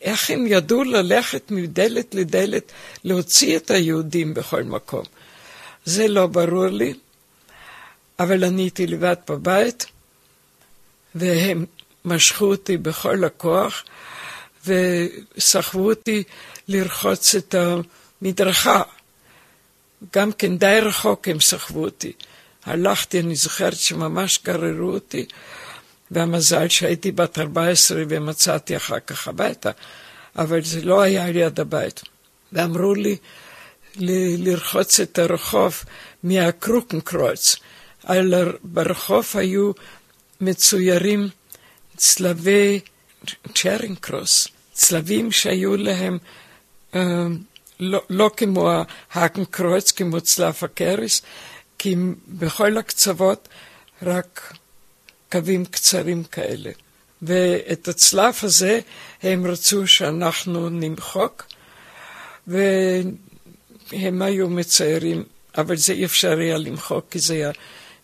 איך 0.00 0.30
הם 0.30 0.46
ידעו 0.46 0.84
ללכת 0.84 1.50
מדלת 1.50 2.14
לדלת, 2.14 2.72
להוציא 3.04 3.56
את 3.56 3.70
היהודים 3.70 4.34
בכל 4.34 4.62
מקום. 4.62 5.04
זה 5.84 6.08
לא 6.08 6.26
ברור 6.26 6.66
לי, 6.66 6.94
אבל 8.18 8.44
אני 8.44 8.62
הייתי 8.62 8.86
לבד 8.86 9.16
בבית, 9.28 9.86
והם 11.14 11.64
משכו 12.04 12.44
אותי 12.44 12.76
בכל 12.76 13.24
הכוח, 13.24 13.84
וסחבו 14.66 15.88
אותי 15.90 16.22
לרחוץ 16.68 17.34
את 17.34 17.54
המדרכה. 18.22 18.82
גם 20.14 20.32
כן 20.32 20.58
די 20.58 20.78
רחוק 20.82 21.28
הם 21.28 21.40
סחבו 21.40 21.84
אותי. 21.84 22.12
הלכתי, 22.64 23.20
אני 23.20 23.34
זוכרת 23.36 23.76
שממש 23.76 24.40
גררו 24.44 24.90
אותי, 24.90 25.26
והמזל 26.10 26.68
שהייתי 26.68 27.12
בת 27.12 27.38
14 27.38 28.02
ומצאתי 28.08 28.76
אחר 28.76 29.00
כך 29.00 29.28
הביתה, 29.28 29.70
אבל 30.38 30.64
זה 30.64 30.82
לא 30.84 31.00
היה 31.00 31.30
ליד 31.30 31.60
הבית. 31.60 32.02
ואמרו 32.52 32.94
לי 32.94 33.16
ל- 33.96 34.48
לרחוץ 34.48 35.00
את 35.00 35.18
הרחוב 35.18 35.84
מהקרוקנקרוץ. 36.22 37.56
ברחוב 38.64 39.26
היו 39.34 39.72
מצוירים 40.40 41.28
צלבי 41.96 42.80
צ'רינקרוס, 43.54 44.48
צלבים 44.76 45.32
שהיו 45.32 45.76
להם 45.76 46.18
אה, 46.94 47.26
לא, 47.80 48.02
לא 48.10 48.30
כמו 48.36 48.70
ההקנקרוץ, 49.12 49.92
כמו 49.92 50.20
צלב 50.20 50.54
הקריס, 50.62 51.22
כי 51.78 51.96
בכל 52.28 52.78
הקצוות 52.78 53.48
רק 54.02 54.54
קווים 55.32 55.64
קצרים 55.64 56.24
כאלה. 56.24 56.70
ואת 57.22 57.88
הצלב 57.88 58.34
הזה 58.42 58.80
הם 59.22 59.46
רצו 59.46 59.86
שאנחנו 59.86 60.68
נמחוק, 60.68 61.46
והם 62.46 64.22
היו 64.22 64.48
מציירים, 64.48 65.24
אבל 65.58 65.76
זה 65.76 65.92
אי 65.92 66.04
אפשר 66.04 66.38
היה 66.38 66.58
למחוק, 66.58 67.06
כי 67.10 67.18
זה 67.18 67.34
היה 67.34 67.50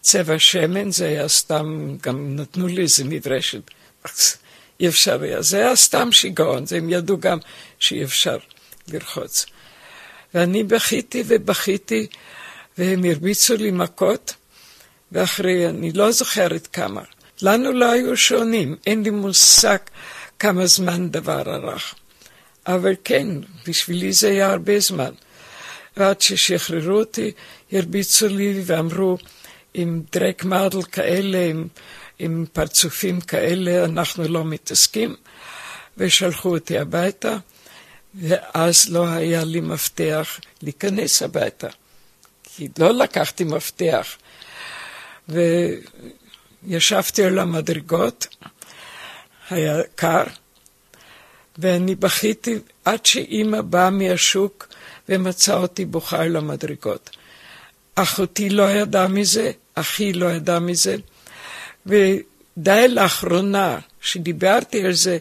צבע 0.01 0.39
שמן, 0.39 0.91
זה 0.91 1.07
היה 1.07 1.29
סתם, 1.29 1.97
גם 2.03 2.37
נתנו 2.37 2.67
לי 2.67 2.83
איזה 2.83 3.05
מדרשת, 3.05 3.61
אי 4.83 4.88
אפשר 4.88 5.23
היה. 5.23 5.42
זה 5.42 5.57
היה 5.57 5.77
סתם 5.77 6.12
שיגעון, 6.12 6.64
הם 6.77 6.90
ידעו 6.90 7.18
גם 7.21 7.38
שאי 7.79 8.05
אפשר 8.05 8.38
לרחוץ. 8.88 9.47
ואני 10.35 10.64
בכיתי 10.64 11.23
ובכיתי, 11.27 12.07
והם 12.79 13.05
הרביצו 13.05 13.57
לי 13.57 13.71
מכות, 13.71 14.35
ואחרי, 15.12 15.68
אני 15.68 15.92
לא 15.92 16.12
זוכרת 16.12 16.66
כמה. 16.66 17.03
לנו 17.42 17.73
לא 17.73 17.90
היו 17.90 18.16
שעונים, 18.16 18.77
אין 18.87 19.03
לי 19.03 19.11
מושג 19.11 19.79
כמה 20.38 20.66
זמן 20.66 21.11
דבר 21.11 21.55
ארך. 21.55 21.95
אבל 22.66 22.95
כן, 23.05 23.29
בשבילי 23.66 24.12
זה 24.12 24.29
היה 24.29 24.51
הרבה 24.51 24.81
זמן. 24.81 25.12
ועד 25.97 26.21
ששחררו 26.21 26.99
אותי, 26.99 27.33
הרביצו 27.73 28.29
לי 28.29 28.62
ואמרו, 28.64 29.18
עם 29.75 30.03
דרק 30.12 30.45
מרדל 30.45 30.83
כאלה, 30.83 31.47
עם, 31.51 31.66
עם 32.23 32.45
פרצופים 32.53 33.21
כאלה, 33.21 33.85
אנחנו 33.85 34.29
לא 34.29 34.45
מתעסקים, 34.45 35.17
ושלחו 35.97 36.55
אותי 36.55 36.79
הביתה, 36.79 37.37
ואז 38.15 38.89
לא 38.89 39.09
היה 39.09 39.45
לי 39.45 39.61
מפתח 39.61 40.41
להיכנס 40.63 41.23
הביתה. 41.23 41.69
כי 42.45 42.69
לא 42.79 42.91
לקחתי 42.91 43.45
מפתח. 43.45 44.07
וישבתי 45.29 47.25
על 47.25 47.39
המדרגות, 47.39 48.27
היה 49.51 49.83
קר, 49.95 50.25
ואני 51.59 51.95
בכיתי 51.95 52.59
עד 52.85 53.07
שאימא 53.07 53.61
באה 53.61 53.91
מהשוק 53.91 54.69
ומצאה 55.09 55.57
אותי 55.57 55.85
בוכה 55.85 56.23
על 56.23 56.37
המדרגות. 56.37 57.11
אחותי 57.95 58.51
לא 58.51 58.71
ידעה 58.71 59.09
מזה, 59.09 59.51
אחי 59.75 60.13
לא 60.13 60.27
ידע 60.27 60.59
מזה, 60.59 60.97
ודי 61.87 62.88
לאחרונה, 62.88 63.79
שדיברתי 64.01 64.85
על 64.87 64.92
זה, 64.92 65.18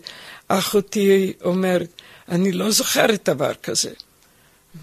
אחותי 0.47 1.33
אומרת, 1.43 1.89
אני 2.29 2.51
לא 2.51 2.71
זוכרת 2.71 3.29
דבר 3.29 3.53
כזה. 3.53 3.91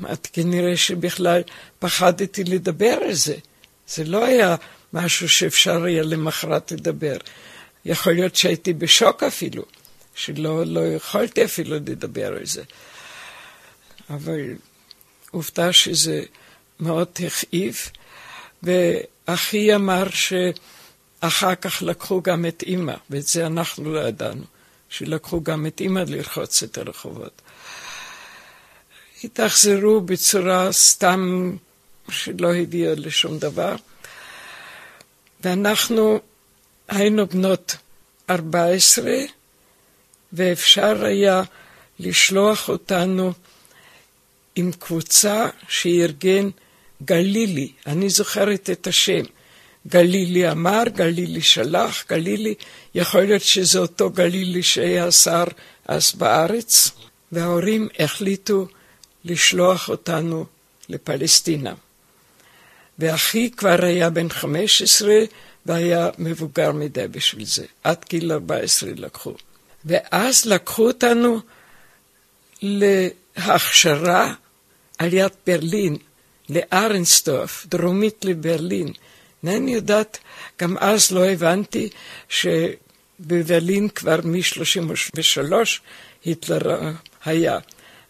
אמרתי, 0.01 0.29
כנראה 0.33 0.77
שבכלל 0.77 1.43
פחדתי 1.79 2.45
לדבר 2.45 2.99
על 3.05 3.13
זה. 3.15 3.37
זה 3.89 4.05
לא 4.05 4.25
היה 4.25 4.57
משהו 4.93 5.29
שאפשר 5.29 5.85
היה 5.85 6.03
למחרת 6.03 6.73
לדבר. 6.73 7.17
יכול 7.85 8.13
להיות 8.13 8.37
שהייתי 8.37 8.73
בשוק 8.73 9.23
אפילו, 9.23 9.63
שלא 10.15 10.67
לא 10.67 10.87
יכולתי 10.87 11.45
אפילו 11.45 11.77
לדבר 11.77 12.27
על 12.27 12.47
זה. 12.47 12.63
אבל 14.11 14.41
עובדה 15.31 15.73
שזה 15.73 16.23
מאוד 16.81 17.09
הכאיב, 17.27 17.91
ואחי 18.63 19.75
אמר 19.75 20.11
שאחר 21.21 21.55
כך 21.55 21.83
לקחו 21.83 22.23
גם 22.23 22.47
את 22.47 22.63
אימא, 22.63 22.95
ואת 23.11 23.27
זה 23.27 23.47
אנחנו 23.47 23.93
לא 23.95 24.01
ידענו, 24.01 24.45
שלקחו 24.89 25.41
גם 25.43 25.67
את 25.67 25.81
אימא 25.81 26.03
לרחוץ 26.07 26.63
את 26.63 26.79
הרחובות. 26.79 27.43
התאכזרו 29.25 30.01
בצורה 30.01 30.73
סתם 30.73 31.53
שלא 32.11 32.55
הביאה 32.55 32.95
לשום 32.97 33.39
דבר. 33.39 33.77
ואנחנו 35.41 36.21
היינו 36.89 37.27
בנות 37.27 37.77
14, 38.31 39.13
ואפשר 40.33 41.05
היה 41.05 41.43
לשלוח 41.99 42.69
אותנו 42.69 43.33
עם 44.57 44.73
קבוצה 44.73 45.49
שארגן 45.69 46.49
גלילי, 47.03 47.73
אני 47.87 48.11
זוכרת 48.11 48.71
את 48.71 48.87
השם. 48.87 49.23
גלילי 49.89 50.51
אמר, 50.51 50.83
גלילי 50.95 51.43
שלח, 51.43 52.05
גלילי, 52.09 52.55
יכול 52.95 53.21
להיות 53.21 53.43
שזה 53.43 53.79
אותו 53.79 54.11
גלילי 54.11 54.63
שהיה 54.63 55.13
שר 55.13 55.45
אז 55.89 56.13
בארץ, 56.13 56.91
וההורים 57.33 57.89
החליטו 57.99 58.67
לשלוח 59.25 59.89
אותנו 59.89 60.47
לפלסטינה. 60.89 61.75
ואחי 62.99 63.51
כבר 63.51 63.85
היה 63.85 64.11
בן 64.11 64.29
15 64.29 65.15
והיה 65.67 66.09
מבוגר 66.19 66.73
מדי 66.73 67.09
בשביל 67.11 67.45
זה. 67.45 67.65
עד 67.85 68.05
גיל 68.09 68.33
14 68.33 68.91
לקחו. 68.97 69.35
ואז 69.85 70.47
לקחו 70.47 70.87
אותנו 70.87 71.41
להכשרה 72.63 74.35
על 74.99 75.13
יד 75.13 75.33
ברלין, 75.47 75.97
לארנסטוף, 76.49 77.67
דרומית 77.69 78.25
לברלין. 78.25 78.93
אינני 79.47 79.75
יודעת, 79.75 80.19
גם 80.61 80.79
אז 80.79 81.11
לא 81.11 81.25
הבנתי 81.25 81.89
שבברלין 82.29 83.89
כבר 83.89 84.21
מ-33 84.25 85.53
היטלר 86.25 86.81
היה. 87.25 87.59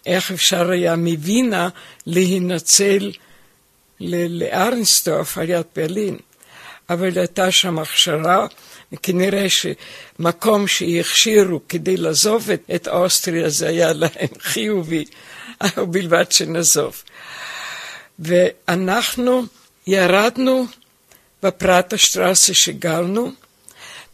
איך 0.06 0.30
אפשר 0.30 0.70
היה 0.70 0.96
מווינה 0.96 1.68
להינצל 2.06 3.12
לארנסטוף 4.00 5.38
על 5.38 5.50
יד 5.50 5.66
ברלין. 5.76 6.16
אבל 6.90 7.18
הייתה 7.18 7.50
שם 7.50 7.78
הכשרה, 7.78 8.46
וכנראה 8.92 9.46
שמקום 9.48 10.68
שהכשירו 10.68 11.60
כדי 11.68 11.96
לעזוב 11.96 12.50
את, 12.50 12.62
את 12.74 12.88
אוסטריה 12.88 13.48
זה 13.48 13.68
היה 13.68 13.92
להם 13.92 14.28
חיובי, 14.50 15.04
ובלבד 15.76 16.32
שנעזוב. 16.32 17.02
ואנחנו 18.18 19.42
ירדנו 19.86 20.66
בפרטה 21.42 21.98
שטרסה 21.98 22.54
שגרנו, 22.54 23.32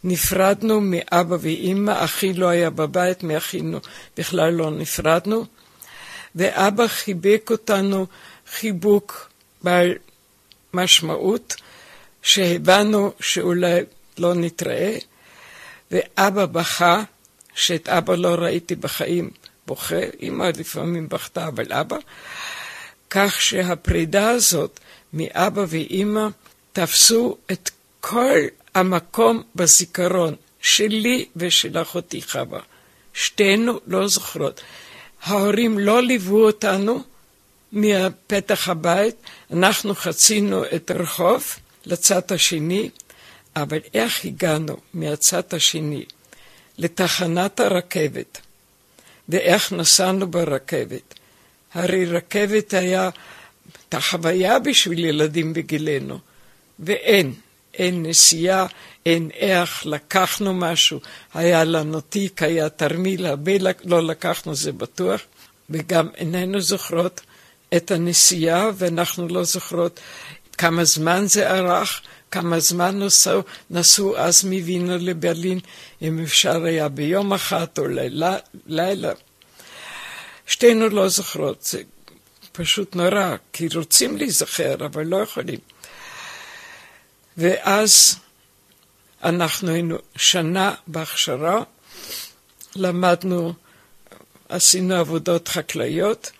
נפרדנו 0.03 0.81
מאבא 0.81 1.37
ואימא, 1.39 2.03
אחי 2.03 2.33
לא 2.33 2.47
היה 2.47 2.69
בבית, 2.69 3.23
מאחינו 3.23 3.79
בכלל 4.17 4.53
לא 4.53 4.71
נפרדנו, 4.71 5.45
ואבא 6.35 6.87
חיבק 6.87 7.47
אותנו 7.51 8.05
חיבוק 8.51 9.29
בעל 9.61 9.93
משמעות, 10.73 11.55
שהבנו 12.21 13.11
שאולי 13.19 13.81
לא 14.17 14.33
נתראה, 14.33 14.97
ואבא 15.91 16.45
בכה, 16.45 17.03
שאת 17.55 17.89
אבא 17.89 18.15
לא 18.15 18.35
ראיתי 18.35 18.75
בחיים 18.75 19.29
בוכה, 19.67 19.99
אמא 20.21 20.49
לפעמים 20.57 21.09
בכתה, 21.09 21.47
אבל 21.47 21.73
אבא, 21.73 21.97
כך 23.09 23.41
שהפרידה 23.41 24.29
הזאת 24.29 24.79
מאבא 25.13 25.65
ואימא 25.67 26.27
תפסו 26.75 27.37
את 27.51 27.69
כל 27.99 28.37
המקום 28.75 29.43
בזיכרון 29.55 30.35
שלי 30.61 31.25
ושל 31.35 31.81
אחותי 31.81 32.21
חווה. 32.21 32.59
שתינו 33.13 33.79
לא 33.87 34.07
זוכרות. 34.07 34.61
ההורים 35.23 35.79
לא 35.79 36.01
ליוו 36.01 36.45
אותנו 36.45 37.03
מפתח 37.73 38.69
הבית, 38.69 39.15
אנחנו 39.53 39.95
חצינו 39.95 40.63
את 40.75 40.91
הרחוב 40.91 41.43
לצד 41.85 42.21
השני, 42.31 42.89
אבל 43.55 43.79
איך 43.93 44.25
הגענו 44.25 44.77
מהצד 44.93 45.43
השני 45.51 46.05
לתחנת 46.77 47.59
הרכבת, 47.59 48.41
ואיך 49.29 49.71
נסענו 49.73 50.27
ברכבת? 50.27 51.13
הרי 51.73 52.05
רכבת 52.05 52.73
היה 52.73 53.09
את 53.87 53.93
החוויה 53.93 54.59
בשביל 54.59 55.05
ילדים 55.05 55.53
בגילנו, 55.53 56.19
ואין, 56.79 57.33
אין 57.73 58.05
נסיעה, 58.05 58.65
אין 59.05 59.29
איך, 59.33 59.85
לקחנו 59.85 60.53
משהו, 60.53 60.99
היה 61.33 61.63
לנו 61.63 62.01
תיק, 62.01 62.43
היה 62.43 62.69
תרמיל, 62.69 63.25
הרבה 63.25 63.51
לא 63.83 64.03
לקחנו, 64.03 64.55
זה 64.55 64.71
בטוח, 64.71 65.21
וגם 65.69 66.09
איננו 66.15 66.61
זוכרות 66.61 67.21
את 67.75 67.91
הנסיעה, 67.91 68.69
ואנחנו 68.77 69.27
לא 69.27 69.43
זוכרות 69.43 69.99
כמה 70.57 70.83
זמן 70.83 71.23
זה 71.27 71.51
ארך, 71.51 72.01
כמה 72.31 72.59
זמן 72.59 72.99
נסעו, 72.99 73.41
נסעו 73.69 74.17
אז 74.17 74.45
מווינה 74.45 74.97
לברלין, 74.97 75.59
אם 76.01 76.23
אפשר 76.23 76.63
היה 76.63 76.89
ביום 76.89 77.33
אחת 77.33 77.79
או 77.79 77.87
לילה. 77.87 78.37
לילה. 78.67 79.11
שתינו 80.47 80.89
לא 80.89 81.07
זוכרות, 81.07 81.63
זה 81.63 81.81
פשוט 82.51 82.95
נורא, 82.95 83.35
כי 83.53 83.67
רוצים 83.75 84.17
להיזכר, 84.17 84.85
אבל 84.85 85.03
לא 85.03 85.17
יכולים. 85.17 85.59
ואז 87.37 88.15
אנחנו 89.23 89.71
היינו 89.71 89.97
שנה 90.15 90.75
בהכשרה, 90.87 91.63
למדנו, 92.75 93.53
עשינו 94.49 94.95
עבודות 94.95 95.47
חקלאיות 95.47 96.31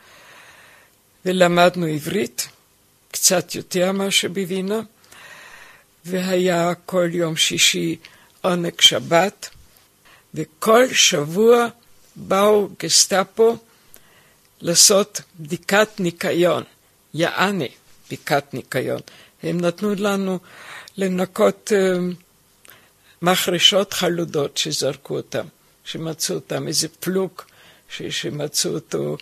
ולמדנו 1.26 1.86
עברית, 1.86 2.48
קצת 3.12 3.56
יותר 3.56 3.92
מאשר 3.92 4.28
בווינה, 4.28 4.80
והיה 6.06 6.74
כל 6.86 7.10
יום 7.12 7.36
שישי 7.36 7.96
עונג 8.42 8.82
שבת, 8.82 9.50
וכל 10.34 10.94
שבוע 10.94 11.68
באו 12.16 12.70
גסטאפו 12.80 13.58
לעשות 14.62 15.22
בדיקת 15.40 15.90
ניקיון, 16.00 16.64
יעני 17.14 17.70
בדיקת 18.08 18.54
ניקיון. 18.54 19.02
הם 19.44 19.62
נתנו 19.62 19.96
לנו 19.96 20.40
לנקות 20.98 21.72
uh, 21.72 22.16
מחרשות 23.22 23.94
חלודות 23.94 24.58
שזרקו 24.58 25.16
אותם, 25.16 25.46
שמצאו 25.84 26.36
אותם, 26.36 26.68
איזה 26.68 26.88
פלוק 27.00 27.48
ש, 27.90 28.02
שמצאו 28.02 28.74
אותו, 28.74 29.18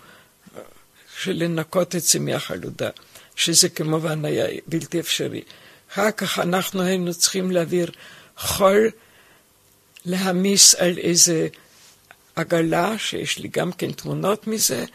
של 1.18 1.32
לנקות 1.32 1.96
את 1.96 2.02
זה 2.02 2.20
מהחלודה, 2.20 2.90
שזה 3.36 3.70
כמובן 3.70 4.26
היה 4.26 4.46
בלתי 4.68 5.00
אפשרי. 5.00 5.42
אחר 5.94 6.12
כך 6.12 6.40
אנחנו 6.40 6.82
היינו 6.82 7.14
צריכים 7.14 7.52
להעביר 7.52 7.92
חול, 8.38 8.90
להעמיס 10.06 10.76
על 10.76 10.98
איזה 10.98 11.48
עגלה, 12.36 12.98
שיש 12.98 13.40
לי 13.40 13.48
גם 13.48 13.72
כן 13.72 13.92
תמונות 13.92 14.48
מזה, 14.48 14.86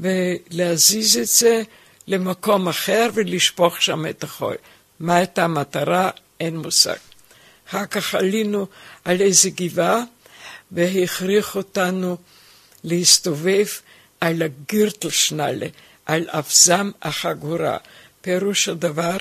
ולהזיז 0.00 1.16
את 1.16 1.26
זה 1.26 1.62
למקום 2.06 2.68
אחר 2.68 3.08
ולשפוך 3.14 3.82
שם 3.82 4.06
את 4.06 4.24
החול. 4.24 4.56
מה 5.00 5.16
הייתה 5.16 5.44
המטרה? 5.44 6.10
אין 6.40 6.56
מושג. 6.56 6.96
אחר 7.68 7.86
כך 7.86 8.14
עלינו 8.14 8.66
על 9.04 9.20
איזה 9.20 9.50
גבעה 9.50 10.02
והכריח 10.72 11.56
אותנו 11.56 12.16
להסתובב 12.84 13.66
על 14.20 14.42
הגירטלשנלה, 14.42 15.66
על 16.06 16.26
אבזם 16.28 16.90
החגורה. 17.02 17.76
פירוש 18.20 18.68
הדבר, 18.68 19.16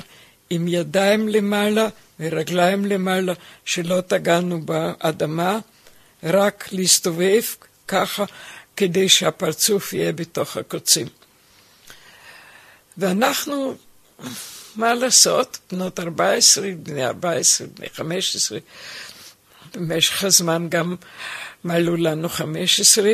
עם 0.50 0.68
ידיים 0.68 1.30
למעלה 1.30 1.88
ורגליים 2.20 2.86
למעלה, 2.86 3.34
שלא 3.66 4.02
תגענו 4.08 4.62
באדמה, 4.62 5.60
רק 6.24 6.68
להסתובב 6.72 7.42
ככה 7.88 8.26
כדי 8.76 9.10
שהפרצוף 9.10 9.94
יהיה 9.94 10.12
בתוך 10.12 10.58
הקוצים. 10.58 11.08
ואנחנו, 12.98 13.76
מה 14.76 14.94
לעשות, 14.94 15.58
בנות 15.72 16.00
14, 16.00 16.68
בני 16.84 17.06
14, 17.06 17.68
בני 17.68 17.88
15, 17.94 18.60
במשך 19.74 20.24
הזמן 20.24 20.68
גם 20.70 20.96
מלאו 21.64 21.96
לנו 21.96 22.30
15, 22.30 23.12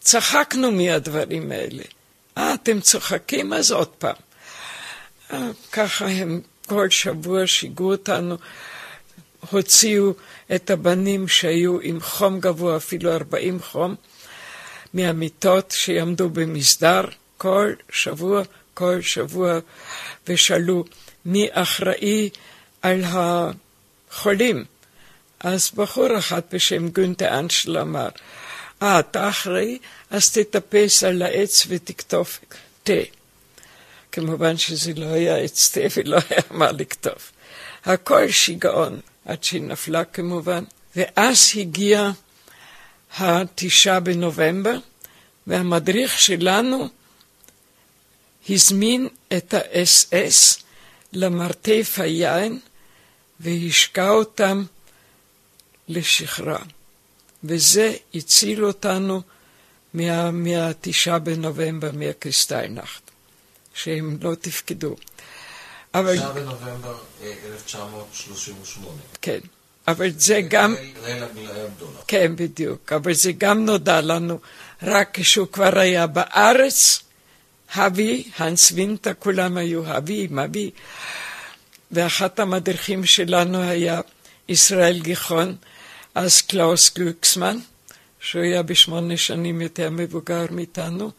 צחקנו 0.00 0.72
מהדברים 0.72 1.52
האלה. 1.52 1.82
אה, 2.38 2.54
אתם 2.54 2.80
צוחקים? 2.80 3.52
אז 3.52 3.72
עוד 3.72 3.88
פעם. 3.88 4.14
אה, 5.32 5.48
ככה 5.72 6.06
הם 6.06 6.40
כל 6.66 6.90
שבוע 6.90 7.46
שיגעו 7.46 7.90
אותנו, 7.90 8.36
הוציאו 9.50 10.12
את 10.54 10.70
הבנים 10.70 11.28
שהיו 11.28 11.80
עם 11.80 12.00
חום 12.00 12.40
גבוה, 12.40 12.76
אפילו 12.76 13.12
40 13.12 13.60
חום, 13.62 13.94
מהמיטות 14.94 15.70
שיעמדו 15.70 16.30
במסדר 16.30 17.02
כל 17.36 17.72
שבוע, 17.90 18.42
כל 18.78 19.02
שבוע, 19.02 19.58
ושאלו 20.28 20.84
מי 21.24 21.48
אחראי 21.52 22.30
על 22.82 23.02
החולים. 23.04 24.64
אז 25.40 25.70
בחור 25.74 26.18
אחד 26.18 26.40
בשם 26.52 26.88
גונטה 26.88 27.38
אנשל 27.38 27.78
אמר, 27.78 28.08
אה, 28.82 29.00
אתה 29.00 29.28
אחראי? 29.28 29.78
אז 30.10 30.30
תטפס 30.32 31.04
על 31.04 31.22
העץ 31.22 31.64
ותכתוב 31.68 32.38
תה. 32.82 32.92
כמובן 34.12 34.56
שזה 34.56 34.92
לא 34.96 35.06
היה 35.06 35.36
עץ 35.36 35.70
תה 35.72 35.80
ולא 35.96 36.18
היה 36.30 36.40
מה 36.50 36.72
לכתוב. 36.72 37.30
הכל 37.84 38.30
שיגעון, 38.30 39.00
עד 39.24 39.44
שהיא 39.44 39.62
נפלה 39.62 40.04
כמובן. 40.04 40.64
ואז 40.96 41.52
הגיע 41.56 42.10
התשעה 43.18 44.00
בנובמבר, 44.00 44.78
והמדריך 45.46 46.18
שלנו 46.18 46.88
הזמין 48.48 49.08
את 49.36 49.54
האס-אס 49.54 50.58
למרתף 51.12 51.94
היין 51.98 52.58
והשקע 53.40 54.10
אותם 54.10 54.64
לשחרר. 55.88 56.56
וזה 57.44 57.94
הציל 58.14 58.64
אותנו 58.64 59.22
מה, 59.94 60.30
מהתשעה 60.30 61.18
בנובמבר, 61.18 61.90
מהקריסטיינכט, 61.92 63.02
שהם 63.74 64.18
לא 64.22 64.34
תפקדו. 64.34 64.96
אבל... 65.94 66.16
בנובמבר 66.18 66.98
1938. 67.22 68.88
אה, 68.88 68.96
כן. 69.22 69.38
אבל 69.88 70.10
זה 70.16 70.40
גם... 70.40 70.74
ליל 71.04 71.50
הבדולח. 71.50 72.04
כן, 72.06 72.36
בדיוק. 72.36 72.92
אבל 72.92 73.14
זה 73.14 73.32
גם 73.32 73.64
נודע 73.64 74.00
לנו 74.00 74.38
רק 74.82 75.08
כשהוא 75.12 75.46
כבר 75.52 75.78
היה 75.78 76.06
בארץ. 76.06 77.00
אבי, 77.78 78.24
הנס 78.38 78.72
וינטה, 78.72 79.14
כולם 79.14 79.56
היו 79.56 79.96
אבי, 79.96 80.26
עם 80.30 80.38
אבי. 80.38 80.70
ואחת 81.90 82.38
המדריכים 82.38 83.04
שלנו 83.04 83.62
היה 83.62 84.00
ישראל 84.48 85.00
גיחון, 85.00 85.56
אז 86.14 86.40
קלאוס 86.40 86.94
גלוקסמן, 86.98 87.58
שהוא 88.20 88.42
היה 88.42 88.62
בשמונה 88.62 89.16
שנים 89.16 89.60
יותר 89.60 89.90
מבוגר 89.90 90.46
מאיתנו. 90.50 91.10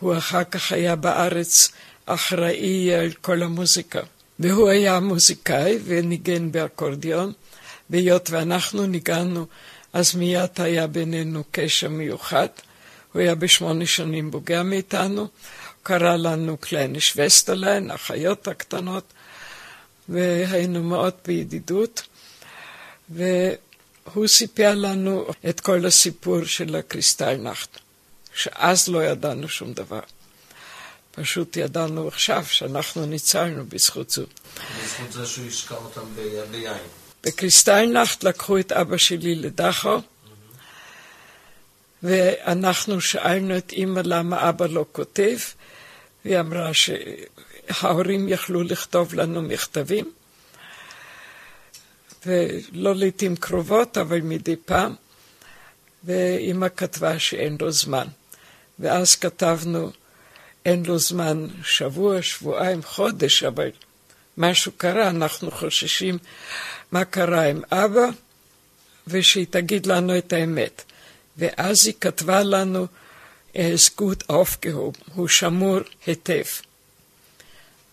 הוא 0.00 0.16
אחר 0.16 0.44
כך 0.44 0.72
היה 0.72 0.96
בארץ 0.96 1.68
אחראי 2.06 2.94
על 2.94 3.10
כל 3.20 3.42
המוזיקה. 3.42 4.00
והוא 4.38 4.68
היה 4.68 5.00
מוזיקאי 5.00 5.78
וניגן 5.84 6.52
באקורדיון, 6.52 7.32
והיות 7.90 8.30
ואנחנו 8.30 8.86
ניגנו, 8.86 9.46
אז 9.92 10.14
מיד 10.14 10.50
היה 10.56 10.86
בינינו 10.86 11.42
קשר 11.50 11.88
מיוחד. 11.88 12.48
הוא 13.12 13.22
היה 13.22 13.34
בשמונה 13.34 13.86
שנים 13.86 14.30
בוגר 14.30 14.62
מאיתנו, 14.62 15.28
קרא 15.84 16.16
לנו 16.16 16.56
kleine 16.56 17.12
Schwesterlein, 17.16 17.90
האחיות 17.90 18.48
הקטנות, 18.48 19.04
והיינו 20.08 20.82
מאוד 20.82 21.14
בידידות. 21.26 22.02
והוא 23.10 24.26
סיפר 24.26 24.74
לנו 24.74 25.26
את 25.48 25.60
כל 25.60 25.86
הסיפור 25.86 26.44
של 26.44 26.76
הקריסטלנחט, 26.76 27.78
שאז 28.34 28.88
לא 28.88 29.04
ידענו 29.04 29.48
שום 29.48 29.72
דבר. 29.72 30.00
פשוט 31.10 31.56
ידענו 31.56 32.08
עכשיו 32.08 32.44
שאנחנו 32.46 33.06
ניצלנו 33.06 33.66
בזכות 33.66 34.10
זו. 34.10 34.22
בזכות 34.84 35.12
זה 35.12 35.26
שהוא 35.26 35.46
השקה 35.46 35.74
אותם 35.74 36.06
ביין. 36.50 36.76
בקריסטיינלכט 37.24 38.24
לקחו 38.24 38.58
את 38.58 38.72
אבא 38.72 38.96
שלי 38.96 39.34
לדכו, 39.34 40.00
ואנחנו 42.02 43.00
שאלנו 43.00 43.56
את 43.56 43.72
אימא 43.72 44.00
למה 44.04 44.48
אבא 44.48 44.66
לא 44.66 44.84
כותב, 44.92 45.36
והיא 46.24 46.40
אמרה 46.40 46.70
שההורים 46.74 48.28
יכלו 48.28 48.62
לכתוב 48.62 49.14
לנו 49.14 49.42
מכתבים, 49.42 50.12
ולא 52.26 52.94
לעיתים 52.94 53.36
קרובות, 53.36 53.98
אבל 53.98 54.20
מדי 54.20 54.56
פעם, 54.56 54.94
ואימא 56.04 56.66
כתבה 56.76 57.18
שאין 57.18 57.56
לו 57.60 57.70
זמן. 57.70 58.06
ואז 58.78 59.16
כתבנו, 59.16 59.90
אין 60.64 60.86
לו 60.86 60.98
זמן 60.98 61.46
שבוע, 61.64 62.22
שבועיים, 62.22 62.82
חודש, 62.82 63.42
אבל 63.42 63.70
משהו 64.38 64.72
קרה, 64.72 65.10
אנחנו 65.10 65.50
חוששים 65.50 66.18
מה 66.92 67.04
קרה 67.04 67.46
עם 67.46 67.62
אבא, 67.72 68.06
ושהיא 69.06 69.46
תגיד 69.50 69.86
לנו 69.86 70.18
את 70.18 70.32
האמת. 70.32 70.82
ואז 71.36 71.86
היא 71.86 71.94
כתבה 72.00 72.42
לנו, 72.42 72.86
זכות 73.74 74.22
אופקהו, 74.28 74.92
הוא 75.14 75.28
שמור 75.28 75.78
היטב. 76.06 76.44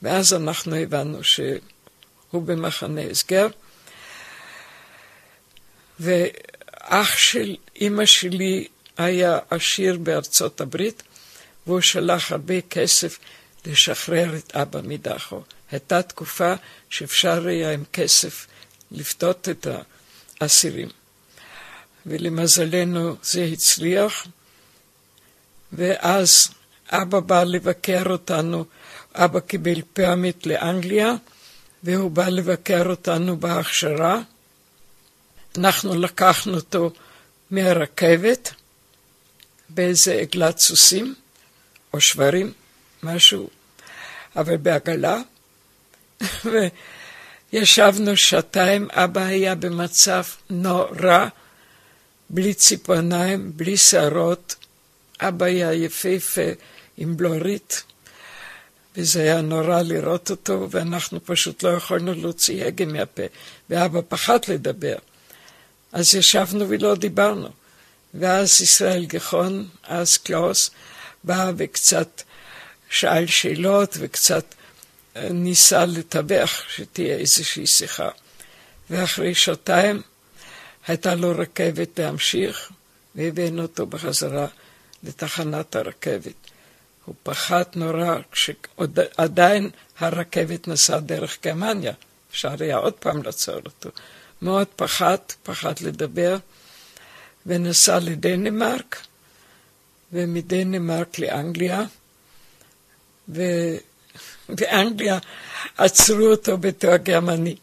ואז 0.02 0.34
אנחנו 0.34 0.76
הבנו 0.76 1.24
שהוא 1.24 2.42
במחנה 2.46 3.02
הסגר. 3.02 3.48
ואח 6.00 7.18
של 7.18 7.56
אימא 7.76 8.06
שלי 8.06 8.68
היה 8.98 9.40
עשיר 9.50 9.98
בארצות 9.98 10.62
הברית, 10.62 11.04
והוא 11.68 11.82
שלח 11.82 12.32
הרבה 12.32 12.62
כסף 12.62 13.20
לשחרר 13.66 14.36
את 14.36 14.56
אבא 14.56 14.82
מדחו. 14.84 15.42
הייתה 15.72 16.02
תקופה 16.02 16.54
שאפשר 16.90 17.48
היה 17.48 17.72
עם 17.72 17.84
כסף 17.94 18.48
לפדות 18.92 19.50
את 19.50 19.68
האסירים. 20.42 20.90
ולמזלנו 22.06 23.16
זה 23.24 23.44
הצליח, 23.44 24.28
ואז 25.74 26.50
אבא 26.90 27.20
בא 27.20 27.44
לבקר 27.44 28.04
אותנו, 28.10 28.66
אבא 29.16 29.40
קיבל 29.40 29.82
פרמיט 29.94 30.46
לאנגליה, 30.46 31.14
והוא 31.84 32.12
בא 32.12 32.28
לבקר 32.28 32.90
אותנו 32.90 33.38
בהכשרה. 33.38 34.22
אנחנו 35.58 35.96
לקחנו 35.96 36.56
אותו 36.56 36.92
מהרכבת 37.52 38.54
באיזה 39.70 40.14
עגלת 40.14 40.58
סוסים 40.60 41.16
או 41.94 42.02
שברים, 42.02 42.54
משהו, 43.04 43.50
אבל 44.36 44.58
בעגלה, 44.58 45.18
וישבנו 47.54 48.18
שעתיים, 48.18 48.88
אבא 48.92 49.22
היה 49.22 49.56
במצב 49.56 50.24
נורא, 50.50 51.28
בלי 52.30 52.54
ציפורניים, 52.54 53.52
בלי 53.56 53.78
שערות, 53.78 54.56
אבא 55.22 55.46
היה 55.46 55.74
יפהפה 55.74 56.52
עם 56.98 57.18
בלורית, 57.18 57.84
וזה 58.96 59.22
היה 59.22 59.42
נורא 59.42 59.82
לראות 59.82 60.30
אותו, 60.30 60.68
ואנחנו 60.72 61.26
פשוט 61.26 61.64
לא 61.64 61.70
יכולנו 61.70 62.14
להוציא 62.14 62.66
הגה 62.66 62.86
מהפה, 62.86 63.24
ואבא 63.70 64.00
פחד 64.08 64.40
לדבר. 64.48 64.96
אז 65.92 66.16
ישבנו 66.16 66.70
ולא 66.70 66.96
דיברנו. 66.96 67.50
ואז 68.14 68.62
ישראל 68.62 69.06
גחון, 69.06 69.68
אז 69.84 70.18
קלאוס, 70.18 70.72
בא 71.24 71.52
וקצת 71.58 72.22
שאל 72.90 73.28
שאלות 73.28 73.98
וקצת 74.00 74.46
ניסה 75.16 75.86
לתווך 75.86 76.50
שתהיה 76.76 77.18
איזושהי 77.18 77.68
שיחה. 77.68 78.10
ואחרי 78.90 79.36
שעתיים 79.36 80.02
הייתה 80.88 81.16
לו 81.16 81.32
רכבת 81.38 82.00
להמשיך, 82.00 82.72
והבאנו 83.16 83.62
אותו 83.62 83.86
בחזרה 83.86 84.48
לתחנת 85.04 85.76
הרכבת. 85.76 86.34
הוא 87.06 87.16
פחד 87.24 87.64
נורא 87.76 88.18
כשעדיין 88.32 89.70
הרכבת 90.00 90.68
נסעה 90.68 91.00
דרך 91.00 91.38
גרמניה, 91.44 91.94
אפשר 92.32 92.56
היה 92.60 92.78
עוד 92.78 92.94
פעם 92.94 93.24
לעצור 93.24 93.60
אותו. 93.66 93.90
מאוד 94.42 94.68
פחד, 94.76 95.18
פחד 95.44 95.74
לדבר, 95.82 96.38
ונסע 97.46 98.00
לדנמרק, 98.00 99.02
ומדנמרק 100.14 101.20
לאנגליה, 101.20 101.84
ובאנגליה 104.50 105.20
עצרו 105.78 106.26
אותו 106.26 106.58
בתואר 106.58 106.98
גרמני. 106.98 107.56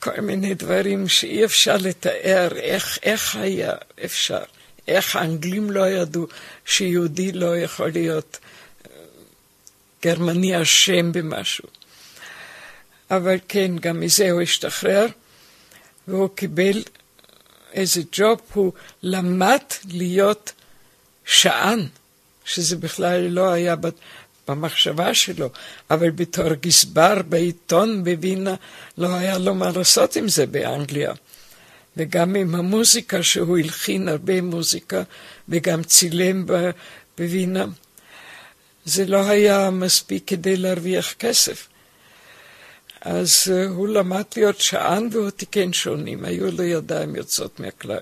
כל 0.00 0.20
מיני 0.20 0.54
דברים 0.54 1.08
שאי 1.08 1.44
אפשר 1.44 1.76
לתאר 1.76 2.48
איך, 2.56 2.98
איך 3.02 3.36
היה 3.36 3.72
אפשר, 4.04 4.42
איך 4.88 5.16
האנגלים 5.16 5.70
לא 5.70 5.88
ידעו 5.88 6.26
שיהודי 6.64 7.32
לא 7.32 7.58
יכול 7.58 7.90
להיות 7.90 8.38
אה, 8.86 8.90
גרמני 10.02 10.62
אשם 10.62 11.12
במשהו. 11.12 11.68
אבל 13.10 13.36
כן, 13.48 13.76
גם 13.80 14.00
מזה 14.00 14.30
הוא 14.30 14.42
השתחרר, 14.42 15.06
והוא 16.08 16.28
קיבל 16.34 16.82
איזה 17.72 18.02
ג'וב, 18.12 18.40
הוא 18.52 18.72
למד 19.02 19.62
להיות 19.88 20.52
שען, 21.24 21.86
שזה 22.44 22.76
בכלל 22.76 23.20
לא 23.20 23.52
היה 23.52 23.74
במחשבה 24.48 25.14
שלו, 25.14 25.50
אבל 25.90 26.10
בתור 26.10 26.54
גזבר 26.54 27.22
בעיתון 27.28 28.04
בווינה 28.04 28.54
לא 28.98 29.14
היה 29.14 29.38
לו 29.38 29.54
מה 29.54 29.70
לעשות 29.76 30.16
עם 30.16 30.28
זה 30.28 30.46
באנגליה. 30.46 31.12
וגם 31.96 32.34
עם 32.34 32.54
המוזיקה 32.54 33.22
שהוא 33.22 33.58
הלחין 33.58 34.08
הרבה 34.08 34.42
מוזיקה 34.42 35.02
וגם 35.48 35.82
צילם 35.82 36.46
בווינה, 37.18 37.66
זה 38.84 39.06
לא 39.06 39.28
היה 39.28 39.70
מספיק 39.70 40.22
כדי 40.26 40.56
להרוויח 40.56 41.12
כסף. 41.12 41.68
אז 43.00 43.52
אה, 43.52 43.66
הוא 43.66 43.88
למד 43.88 44.22
להיות 44.36 44.60
שען 44.60 45.08
והוא 45.12 45.30
תיקן 45.30 45.72
שונים, 45.72 46.24
היו 46.24 46.50
לו 46.50 46.62
ידיים 46.62 47.16
יוצאות 47.16 47.60
מהכלל. 47.60 47.98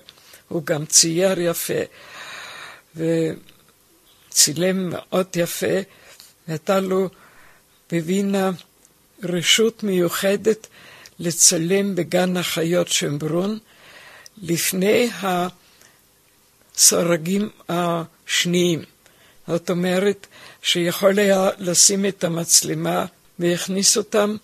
הוא 0.47 0.63
גם 0.65 0.85
צייר 0.85 1.39
יפה 1.39 1.73
וצילם 2.95 4.89
מאוד 4.89 5.27
יפה, 5.35 5.75
הייתה 6.47 6.79
לו 6.79 7.09
בווינה 7.91 8.51
רשות 9.23 9.83
מיוחדת 9.83 10.67
לצלם 11.19 11.95
בגן 11.95 12.37
החיות 12.37 12.87
שמברון 12.87 13.57
לפני 14.41 15.09
הסורגים 16.75 17.49
השניים. 17.69 18.83
זאת 19.47 19.69
אומרת 19.69 20.27
שיכול 20.61 21.19
היה 21.19 21.49
לשים 21.57 22.05
את 22.05 22.23
המצלמה 22.23 23.05
והכניס 23.39 23.97
אותם 23.97 24.35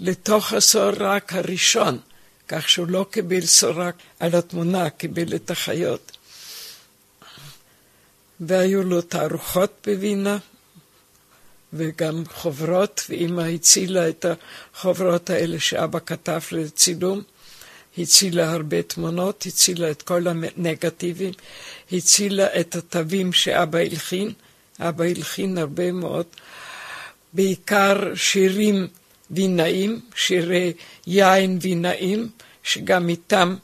לתוך 0.00 0.52
הסורק 0.52 1.32
הראשון, 1.32 1.98
כך 2.48 2.68
שהוא 2.68 2.86
לא 2.88 3.06
קיבל 3.10 3.40
סורק 3.40 3.94
על 4.20 4.34
התמונה, 4.34 4.90
קיבל 4.90 5.34
את 5.34 5.50
החיות. 5.50 6.16
והיו 8.40 8.82
לו 8.82 9.00
תערוכות 9.02 9.70
בווינה, 9.86 10.38
וגם 11.72 12.22
חוברות, 12.34 13.04
ואימא 13.08 13.40
הצילה 13.40 14.08
את 14.08 14.26
החוברות 14.74 15.30
האלה 15.30 15.60
שאבא 15.60 15.98
כתב 16.06 16.40
לצילום. 16.52 17.22
הצילה 17.98 18.52
הרבה 18.52 18.82
תמונות, 18.82 19.46
הצילה 19.46 19.90
את 19.90 20.02
כל 20.02 20.26
הנגטיבים, 20.26 21.32
הצילה 21.92 22.60
את 22.60 22.76
התווים 22.76 23.32
שאבא 23.32 23.78
הלחין. 23.78 24.32
אבא 24.80 25.04
הלחין 25.04 25.58
הרבה 25.58 25.92
מאוד, 25.92 26.26
בעיקר 27.32 28.14
שירים 28.14 28.88
וינאים, 29.30 30.00
שירי 30.14 30.72
יין 31.06 31.58
וינאים, 31.60 32.28
שגם 32.62 33.08
איתם, 33.08 33.56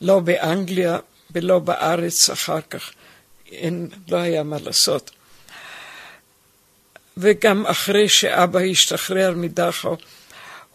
לא 0.00 0.20
באנגליה 0.20 0.98
ולא 1.30 1.58
בארץ 1.58 2.30
אחר 2.30 2.60
כך, 2.70 2.92
אין, 3.52 3.88
לא 4.08 4.16
היה 4.16 4.42
מה 4.42 4.56
לעשות. 4.64 5.10
וגם 7.16 7.66
אחרי 7.66 8.08
שאבא 8.08 8.60
השתחרר 8.60 9.32
מדחו, 9.36 9.96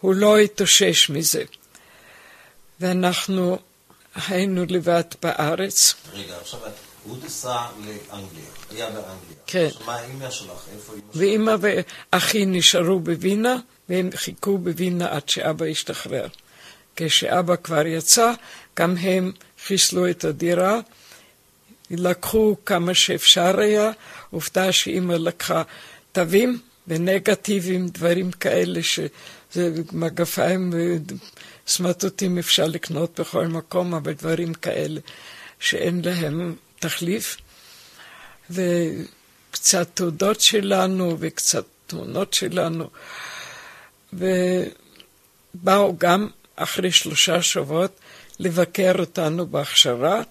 הוא 0.00 0.14
לא 0.14 0.38
התאושש 0.38 1.10
מזה. 1.10 1.44
ואנחנו 2.80 3.58
היינו 4.28 4.64
לבד 4.68 5.02
בארץ. 5.22 5.94
רגע, 6.14 6.36
עכשיו 6.40 6.60
הוא 7.04 7.16
נסע 7.24 7.62
לאנגליה, 7.78 8.44
היה 8.70 8.86
באנגליה. 8.86 9.36
כן. 9.46 9.68
מה 9.86 10.04
אימא 10.04 10.30
שלך? 10.30 10.48
איפה 10.74 10.92
אימא 10.92 11.04
שלך? 11.12 11.16
ואימא 11.16 11.54
ואחי 11.60 12.46
נשארו 12.46 13.00
בווינה, 13.00 13.56
והם 13.88 14.10
חיכו 14.14 14.58
בווינה 14.58 15.08
עד 15.08 15.28
שאבא 15.28 15.66
השתחרר. 15.66 16.26
כשאבא 16.96 17.56
כבר 17.56 17.86
יצא, 17.86 18.32
גם 18.78 18.96
הם 18.96 19.32
חיסלו 19.66 20.10
את 20.10 20.24
הדירה, 20.24 20.80
לקחו 21.90 22.56
כמה 22.66 22.94
שאפשר 22.94 23.60
היה, 23.60 23.90
עובדה 24.30 24.72
שאימא 24.72 25.12
לקחה 25.12 25.62
תווים 26.12 26.60
ונגטיבים, 26.88 27.88
דברים 27.88 28.30
כאלה 28.30 28.82
שזה 28.82 29.72
מגפיים 29.92 30.72
וסמטוטים 31.68 32.38
אפשר 32.38 32.66
לקנות 32.66 33.20
בכל 33.20 33.46
מקום, 33.46 33.94
אבל 33.94 34.12
דברים 34.12 34.54
כאלה 34.54 35.00
שאין 35.60 36.00
להם 36.04 36.54
תחליף. 36.78 37.36
וקצת 38.50 39.88
תעודות 39.94 40.40
שלנו 40.40 41.16
וקצת 41.18 41.64
תמונות 41.86 42.34
שלנו. 42.34 42.90
ובאו 44.12 45.96
גם 45.98 46.28
אחרי 46.56 46.92
שלושה 46.92 47.42
שבועות 47.42 47.98
לבקר 48.38 48.92
אותנו 48.98 49.46
בהכשרה, 49.46 50.22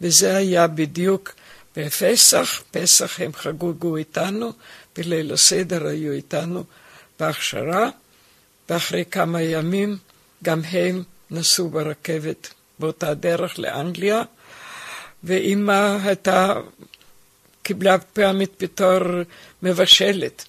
וזה 0.00 0.36
היה 0.36 0.66
בדיוק 0.66 1.34
בפסח, 1.76 2.62
פסח 2.70 3.20
הם 3.20 3.32
חגגו 3.32 3.96
איתנו, 3.96 4.52
בליל 4.96 5.32
הסדר 5.32 5.86
היו 5.86 6.12
איתנו 6.12 6.64
בהכשרה, 7.20 7.88
ואחרי 8.68 9.04
כמה 9.10 9.42
ימים 9.42 9.96
גם 10.46 10.60
הם 10.64 11.02
נסעו 11.30 11.68
ברכבת 11.68 12.54
באותה 12.78 13.14
דרך 13.14 13.58
לאנגליה, 13.58 14.22
ואימא 15.24 15.98
הייתה, 16.02 16.54
קיבלה 17.62 17.98
פעמית 17.98 18.62
בתור 18.62 19.00
מבשלת. 19.62 20.44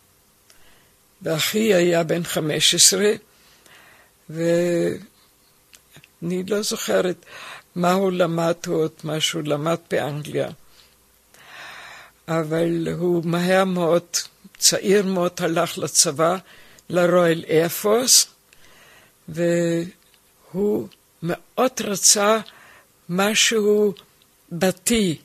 ואחי 1.22 1.74
היה 1.74 2.04
בן 2.04 2.24
חמש 2.24 2.76
עשרה, 2.76 3.12
ואני 4.30 5.00
לא 6.48 6.62
זוכרת 6.62 7.26
מה 7.76 7.92
הוא 7.92 8.12
למד 8.12 8.56
עוד, 8.68 8.92
מה 9.04 9.20
שהוא 9.20 9.44
למד 9.46 9.78
באנגליה. 9.92 10.50
אבל 12.28 12.88
הוא 12.98 13.26
מהר 13.26 13.66
מאוד, 13.66 14.06
צעיר 14.58 15.06
מאוד, 15.06 15.32
הלך 15.40 15.78
לצבא, 15.78 16.38
לרויאל 16.90 17.44
איירפורס, 17.50 18.28
והוא 19.30 20.88
מאוד 21.24 21.72
רצה 21.84 22.40
משהו 23.10 23.94
דתי. 24.52 25.18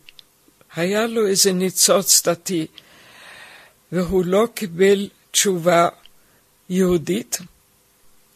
היה 0.76 1.06
לו 1.06 1.26
איזה 1.26 1.52
ניצוץ 1.52 2.28
דתי, 2.28 2.66
והוא 3.92 4.24
לא 4.24 4.48
קיבל 4.54 5.08
תשובה 5.30 5.88
יהודית, 6.68 7.38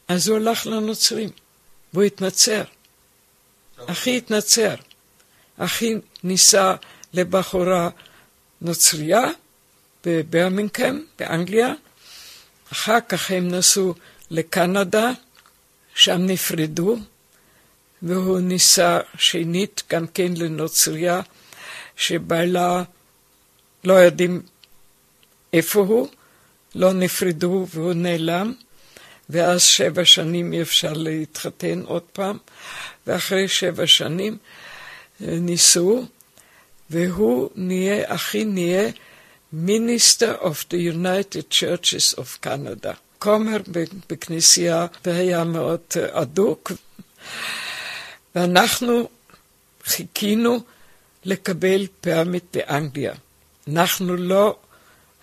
אז 0.08 0.28
הוא 0.28 0.36
הלך 0.36 0.66
לנוצרים, 0.66 1.30
והוא 1.92 2.04
התנצר. 2.04 2.62
אחי 3.86 4.16
התנצר. 4.16 4.74
אחי 5.58 5.94
נישא 6.24 6.74
לבחורה 7.14 7.88
נוצרייה 8.60 9.22
בברמינגהם, 10.04 11.04
באנגליה. 11.18 11.74
אחר 12.72 12.98
כך 13.08 13.30
הם 13.30 13.48
נסעו 13.48 13.94
לקנדה, 14.30 15.10
שם 15.96 16.26
נפרדו, 16.26 16.96
והוא 18.02 18.40
נישא 18.40 19.00
שנית 19.18 19.82
גם 19.90 20.06
כן 20.06 20.32
לנוצרייה, 20.36 21.20
שבעלה 21.96 22.82
לא 23.84 23.92
יודעים 23.92 24.42
איפה 25.52 25.80
הוא, 25.80 26.08
לא 26.74 26.92
נפרדו 26.92 27.66
והוא 27.70 27.92
נעלם, 27.92 28.54
ואז 29.30 29.62
שבע 29.62 30.04
שנים 30.04 30.52
אי 30.52 30.62
אפשר 30.62 30.92
להתחתן 30.92 31.82
עוד 31.86 32.02
פעם, 32.02 32.38
ואחרי 33.06 33.48
שבע 33.48 33.86
שנים 33.86 34.38
אה, 35.22 35.26
ניסו, 35.40 36.06
והוא 36.90 37.50
נהיה, 37.54 38.14
אחי 38.14 38.44
נהיה 38.44 38.90
Minister 39.52 40.32
of 40.34 40.66
the 40.68 40.78
United 40.78 41.50
Churches 41.50 42.14
of 42.14 42.38
Canada. 42.40 42.98
כומר 43.18 43.56
בכנסייה 44.10 44.86
והיה 45.04 45.44
מאוד 45.44 45.80
אדוק, 46.10 46.72
ואנחנו 48.34 49.08
חיכינו 49.84 50.60
לקבל 51.24 51.86
permit 52.00 52.56
באנגליה. 52.56 53.14
אנחנו 53.68 54.16
לא 54.16 54.56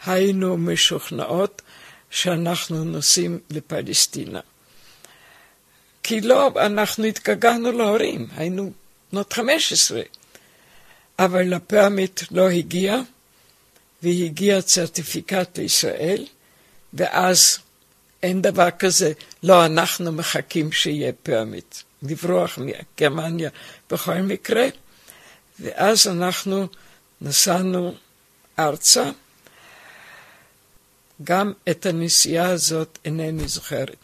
היינו 0.05 0.57
משוכנעות 0.57 1.61
שאנחנו 2.09 2.83
נוסעים 2.83 3.39
לפלסטינה. 3.49 4.39
כי 6.03 6.21
לא, 6.21 6.51
אנחנו 6.55 7.03
התגעגענו 7.03 7.71
להורים, 7.71 8.27
היינו 8.35 8.71
בנות 9.11 9.33
15, 9.33 10.01
אבל 11.19 11.53
ה 11.53 11.63
permit 11.63 12.21
לא 12.31 12.49
הגיע, 12.49 12.97
והגיע 14.03 14.61
צרטיפיקט 14.61 15.57
לישראל, 15.57 16.25
ואז 16.93 17.59
אין 18.23 18.41
דבר 18.41 18.69
כזה, 18.79 19.13
לא, 19.43 19.65
אנחנו 19.65 20.11
מחכים 20.11 20.71
שיהיה 20.71 21.11
permit. 21.23 21.75
לברוח 22.03 22.59
מגרמניה 22.59 23.49
בכל 23.91 24.13
מקרה, 24.13 24.65
ואז 25.59 26.07
אנחנו 26.07 26.67
נסענו 27.21 27.93
ארצה. 28.59 29.11
גם 31.23 31.53
את 31.69 31.85
הנסיעה 31.85 32.49
הזאת 32.49 32.97
אינני 33.05 33.47
זוכרת. 33.47 33.95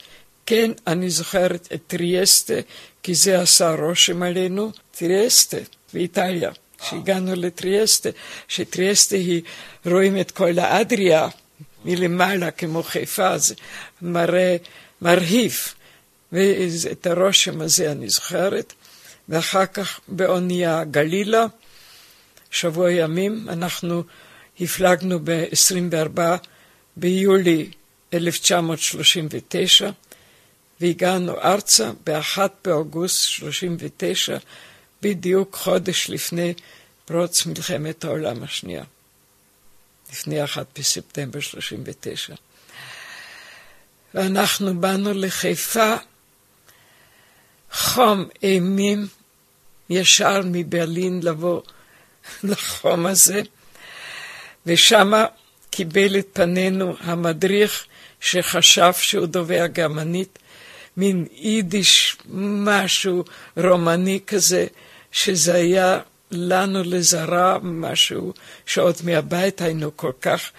כן, 0.45 0.71
אני 0.87 1.09
זוכרת 1.09 1.67
את 1.73 1.81
טריאסטה, 1.87 2.53
כי 3.03 3.15
זה 3.15 3.41
עשה 3.41 3.75
רושם 3.75 4.23
עלינו. 4.23 4.71
טריאסטה, 4.91 5.57
באיטליה, 5.93 6.51
כשהגענו 6.77 7.35
לטריאסטה, 7.35 8.09
שטריאסטה 8.47 9.15
היא, 9.15 9.41
רואים 9.85 10.19
את 10.19 10.31
כל 10.31 10.59
האדריה 10.59 11.27
מלמעלה 11.85 12.51
כמו 12.51 12.83
חיפה, 12.83 13.37
זה 13.37 13.55
מראה 14.01 14.57
מרהיב. 15.01 15.57
ואת 16.31 17.07
הרושם 17.07 17.61
הזה 17.61 17.91
אני 17.91 18.09
זוכרת. 18.09 18.73
ואחר 19.29 19.65
כך 19.65 19.99
באונייה 20.07 20.83
גלילה, 20.83 21.45
שבוע 22.51 22.91
ימים, 22.91 23.49
אנחנו 23.49 24.03
הפלגנו 24.61 25.19
ב-24 25.23 26.19
ביולי 26.97 27.71
1939, 28.13 29.89
והגענו 30.81 31.41
ארצה 31.41 31.91
ב-1 32.05 32.37
באוגוסט 32.65 33.23
39, 33.23 34.37
בדיוק 35.01 35.55
חודש 35.55 36.09
לפני 36.09 36.53
פרוץ 37.05 37.45
מלחמת 37.45 38.03
העולם 38.03 38.43
השנייה, 38.43 38.83
לפני 40.11 40.43
1 40.43 40.65
בספטמבר 40.79 41.39
39. 41.39 42.33
ואנחנו 44.13 44.79
באנו 44.79 45.13
לחיפה, 45.13 45.95
חום 47.71 48.25
אימים, 48.43 49.07
ישר 49.89 50.41
מברלין 50.45 51.19
לבוא 51.23 51.61
לחום 52.43 53.05
הזה, 53.05 53.41
ושמה 54.65 55.25
קיבל 55.69 56.19
את 56.19 56.27
פנינו 56.33 56.95
המדריך 56.99 57.85
שחשב 58.21 58.93
שהוא 58.93 59.25
דובר 59.25 59.65
גרמנית, 59.67 60.39
מין 60.97 61.25
יידיש 61.31 62.17
משהו 62.65 63.23
רומני 63.57 64.19
כזה, 64.27 64.67
שזה 65.11 65.55
היה 65.55 65.99
לנו 66.31 66.83
לזרה 66.83 67.57
משהו 67.61 68.33
שעוד 68.65 68.95
מהבית 69.03 69.61
היינו 69.61 69.97
כל 69.97 70.11
כך, 70.21 70.51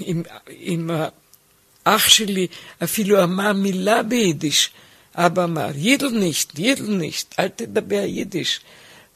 עם, 0.00 0.22
עם 0.48 0.90
אח 1.84 2.08
שלי 2.08 2.46
אפילו 2.84 3.22
אמר 3.22 3.52
מילה 3.52 4.02
ביידיש, 4.02 4.70
אבא 5.14 5.44
אמר, 5.44 5.70
יידל 5.74 6.08
נישט, 6.08 6.58
יידל 6.58 6.90
נישט, 6.90 7.34
אל 7.38 7.48
תדבר 7.48 8.04
יידיש. 8.06 8.60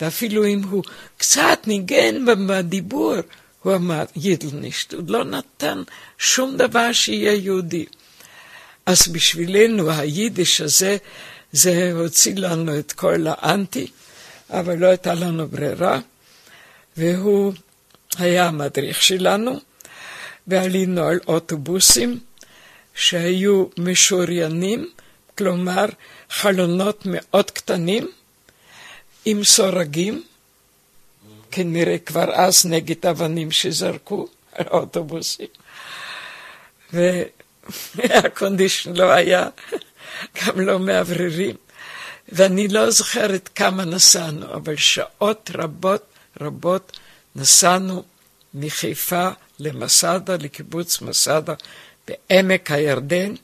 ואפילו 0.00 0.46
אם 0.46 0.62
הוא 0.62 0.82
קצת 1.16 1.58
ניגן 1.66 2.46
בדיבור, 2.46 3.14
הוא 3.62 3.74
אמר, 3.74 4.04
יידל 4.16 4.48
נישט. 4.52 4.94
הוא 4.94 5.02
לא 5.08 5.24
נתן 5.24 5.82
שום 6.18 6.56
דבר 6.56 6.92
שיהיה 6.92 7.34
יהודי. 7.34 7.86
אז 8.86 9.08
בשבילנו 9.08 9.90
היידיש 9.90 10.60
הזה, 10.60 10.96
זה 11.52 11.92
הוציא 11.92 12.34
לנו 12.36 12.78
את 12.78 12.92
כל 12.92 13.26
האנטי, 13.28 13.86
אבל 14.50 14.78
לא 14.78 14.86
הייתה 14.86 15.14
לנו 15.14 15.48
ברירה, 15.48 15.98
והוא 16.96 17.52
היה 18.18 18.46
המדריך 18.46 19.02
שלנו, 19.02 19.60
ועלינו 20.46 21.04
על 21.04 21.20
אוטובוסים 21.26 22.18
שהיו 22.94 23.64
משוריינים, 23.78 24.90
כלומר 25.38 25.84
חלונות 26.30 27.02
מאוד 27.04 27.50
קטנים 27.50 28.10
עם 29.24 29.44
סורגים, 29.44 30.22
כנראה 31.50 31.98
כבר 31.98 32.34
אז 32.34 32.66
נגד 32.66 33.06
אבנים 33.06 33.50
שזרקו 33.50 34.28
על 34.52 34.66
אוטובוסים. 34.70 35.46
והקונדישן 37.94 38.96
לא 39.00 39.10
היה, 39.10 39.48
גם 40.42 40.60
לא 40.60 40.78
מאווררים. 40.78 41.56
ואני 42.32 42.68
לא 42.68 42.90
זוכרת 42.90 43.48
כמה 43.54 43.84
נסענו, 43.84 44.54
אבל 44.54 44.76
שעות 44.76 45.50
רבות 45.54 46.02
רבות 46.40 46.98
נסענו 47.36 48.02
מחיפה 48.54 49.28
למסדה, 49.58 50.36
לקיבוץ 50.36 51.00
מסדה 51.00 51.54
בעמק 52.08 52.70
הירדן, 52.70 53.34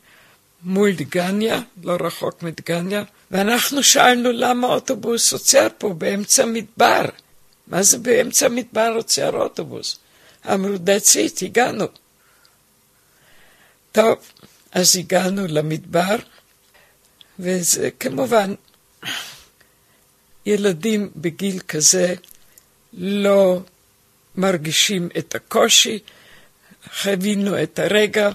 מול 0.62 0.92
דגניה, 0.92 1.60
לא 1.82 1.96
רחוק 2.00 2.42
מדגניה, 2.42 3.04
ואנחנו 3.30 3.82
שאלנו 3.82 4.32
למה 4.32 4.66
אוטובוס 4.66 5.32
עוצר 5.32 5.66
פה 5.78 5.88
באמצע 5.88 6.46
מדבר. 6.46 7.04
מה 7.66 7.82
זה 7.82 7.98
באמצע 7.98 8.48
מדבר 8.48 8.92
עוצר 8.96 9.36
אוטובוס? 9.36 9.98
אמרו, 10.52 10.74
that's 10.74 11.14
it, 11.14 11.44
הגענו. 11.44 11.84
טוב, 13.92 14.18
אז 14.72 14.96
הגענו 14.96 15.46
למדבר, 15.48 16.16
וזה 17.38 17.90
כמובן, 18.00 18.54
ילדים 20.46 21.10
בגיל 21.16 21.60
כזה 21.68 22.14
לא 22.92 23.60
מרגישים 24.36 25.08
את 25.18 25.34
הקושי, 25.34 25.98
חווינו 27.02 27.62
את 27.62 27.78
הרגע, 27.78 28.30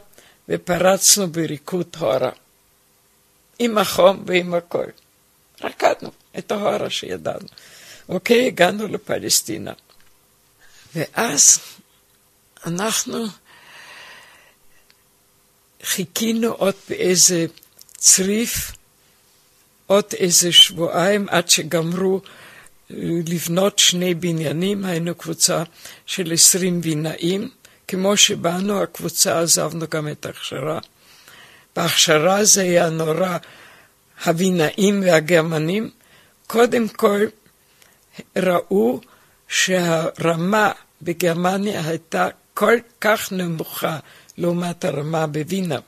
ופרצנו 0.50 1.28
בריקוד 1.28 1.88
הורה. 2.00 2.32
עם 3.60 3.78
החום 3.78 4.24
ועם 4.28 4.54
הכל. 4.54 4.86
רקדנו 5.64 6.12
את 6.38 6.52
ההורה 6.52 6.90
שידענו. 6.90 7.48
אוקיי, 8.10 8.48
הגענו 8.48 8.88
לפלסטינה. 8.88 9.74
ואז 10.96 11.60
אנחנו 12.66 13.26
חיכינו 15.84 16.52
עוד 16.52 16.76
באיזה 16.90 17.46
צריף, 17.98 18.72
עוד 19.92 20.04
איזה 20.18 20.52
שבועיים 20.52 21.28
עד 21.30 21.50
שגמרו 21.50 22.22
לבנות 23.28 23.80
שני 23.80 24.14
בניינים, 24.14 24.86
היינו 24.86 25.16
קבוצה 25.16 25.64
של 26.06 26.32
עשרים 26.34 26.82
בינאים. 26.82 27.50
כמו 27.88 28.18
שבאנו, 28.18 28.82
הקבוצה 28.82 29.40
עזבנו 29.40 29.86
גם 29.90 30.08
את 30.08 30.26
ההכשרה. 30.26 30.80
בהכשרה 31.76 32.44
זה 32.44 32.62
היה 32.62 32.90
נורא, 32.90 33.38
הבינאים 34.26 35.02
והגרמנים, 35.06 35.90
קודם 36.48 36.88
כל 36.88 37.26
ראו 38.38 39.02
שהרמה 39.48 40.72
בגרמניה 41.02 41.88
הייתה 41.88 42.28
כל 42.54 42.78
כך 43.02 43.32
נמוכה 43.32 44.00
לעומת 44.38 44.86
הרמה 44.86 45.28
בווינה, 45.28 45.80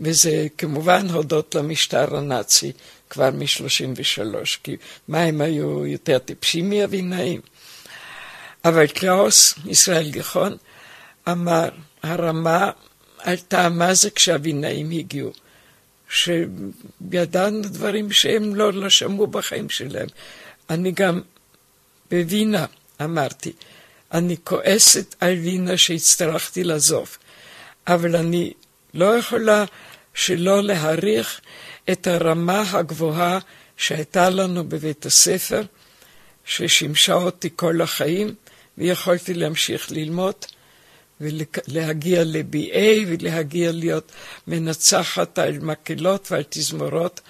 וזה 0.00 0.46
כמובן 0.58 1.10
הודות 1.10 1.54
למשטר 1.54 2.16
הנאצי 2.16 2.72
כבר 3.12 3.30
מ-33, 3.30 4.34
כי 4.62 4.76
מה 5.08 5.20
הם 5.20 5.40
היו 5.40 5.86
יותר 5.86 6.18
טיפשים 6.18 6.70
מהווינאים? 6.70 7.40
אבל 8.64 8.86
קלאוס, 8.86 9.54
ישראל 9.66 10.10
גיחון, 10.10 10.56
אמר, 11.28 11.68
הרמה 12.02 12.70
עלתה, 13.18 13.68
מה 13.68 13.94
זה 13.94 14.10
כשהווינאים 14.10 14.90
הגיעו? 14.90 15.32
שידענו 16.08 17.62
דברים 17.62 18.12
שהם 18.12 18.54
לא, 18.54 18.72
לא 18.72 18.90
שמעו 18.90 19.26
בחיים 19.26 19.70
שלהם. 19.70 20.08
אני 20.70 20.92
גם 20.92 21.20
בווינה 22.10 22.66
אמרתי, 23.02 23.52
אני 24.12 24.36
כועסת 24.44 25.14
על 25.20 25.32
וינה 25.32 25.76
שהצטרכתי 25.76 26.64
לעזוב, 26.64 27.16
אבל 27.86 28.16
אני 28.16 28.52
לא 28.94 29.18
יכולה 29.18 29.64
שלא 30.14 30.62
להעריך 30.62 31.40
את 31.90 32.06
הרמה 32.06 32.64
הגבוהה 32.70 33.38
שהייתה 33.76 34.30
לנו 34.30 34.64
בבית 34.64 35.06
הספר, 35.06 35.62
ששימשה 36.44 37.14
אותי 37.14 37.48
כל 37.56 37.80
החיים, 37.80 38.34
ויכולתי 38.78 39.34
להמשיך 39.34 39.90
ללמוד. 39.90 40.34
ולהגיע 41.20 42.24
ל-BA 42.24 42.76
ולהגיע 43.08 43.72
להיות 43.72 44.12
מנצחת 44.46 45.38
על 45.38 45.58
מקהלות 45.58 46.32
ועל 46.32 46.42
תזמורות 46.48 47.20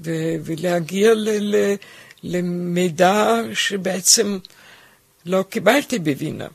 ולהגיע 0.00 1.12
למידע 2.22 3.40
שבעצם 3.54 4.38
לא 5.26 5.44
קיבלתי 5.50 5.98
בווינה. 5.98 6.46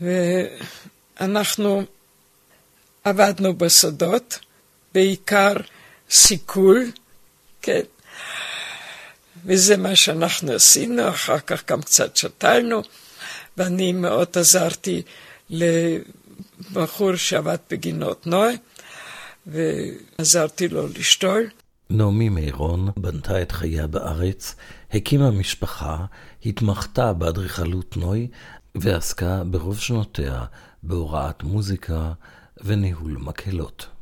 ואנחנו 0.00 1.84
עבדנו 3.04 3.54
בשדות, 3.56 4.38
בעיקר 4.96 5.52
סיכול, 6.10 6.90
כן, 7.62 7.80
וזה 9.44 9.76
מה 9.76 9.96
שאנחנו 9.96 10.52
עשינו, 10.52 11.08
אחר 11.08 11.38
כך 11.38 11.70
גם 11.70 11.82
קצת 11.82 12.16
שתלנו, 12.16 12.82
ואני 13.56 13.92
מאוד 13.92 14.28
עזרתי 14.34 15.02
לבחור 15.50 17.16
שעבד 17.16 17.56
בגינות 17.70 18.26
נוי, 18.26 18.56
ועזרתי 19.46 20.68
לו 20.68 20.86
לשתול. 20.88 21.50
נעמי 21.90 22.28
מירון 22.28 22.90
בנתה 22.96 23.42
את 23.42 23.52
חייה 23.52 23.86
בארץ, 23.86 24.54
הקימה 24.92 25.30
משפחה, 25.30 26.04
התמחתה 26.46 27.12
באדריכלות 27.12 27.96
נוי, 27.96 28.28
ועסקה 28.74 29.42
ברוב 29.44 29.78
שנותיה 29.78 30.44
בהוראת 30.82 31.42
מוזיקה 31.42 32.12
וניהול 32.64 33.16
מקהלות. 33.20 33.95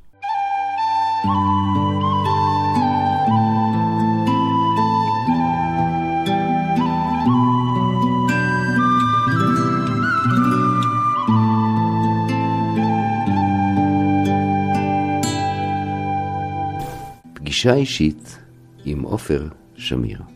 פגישה 17.55 17.75
אישית 17.75 18.39
עם 18.85 19.03
עופר 19.03 19.49
שמיר 19.77 20.34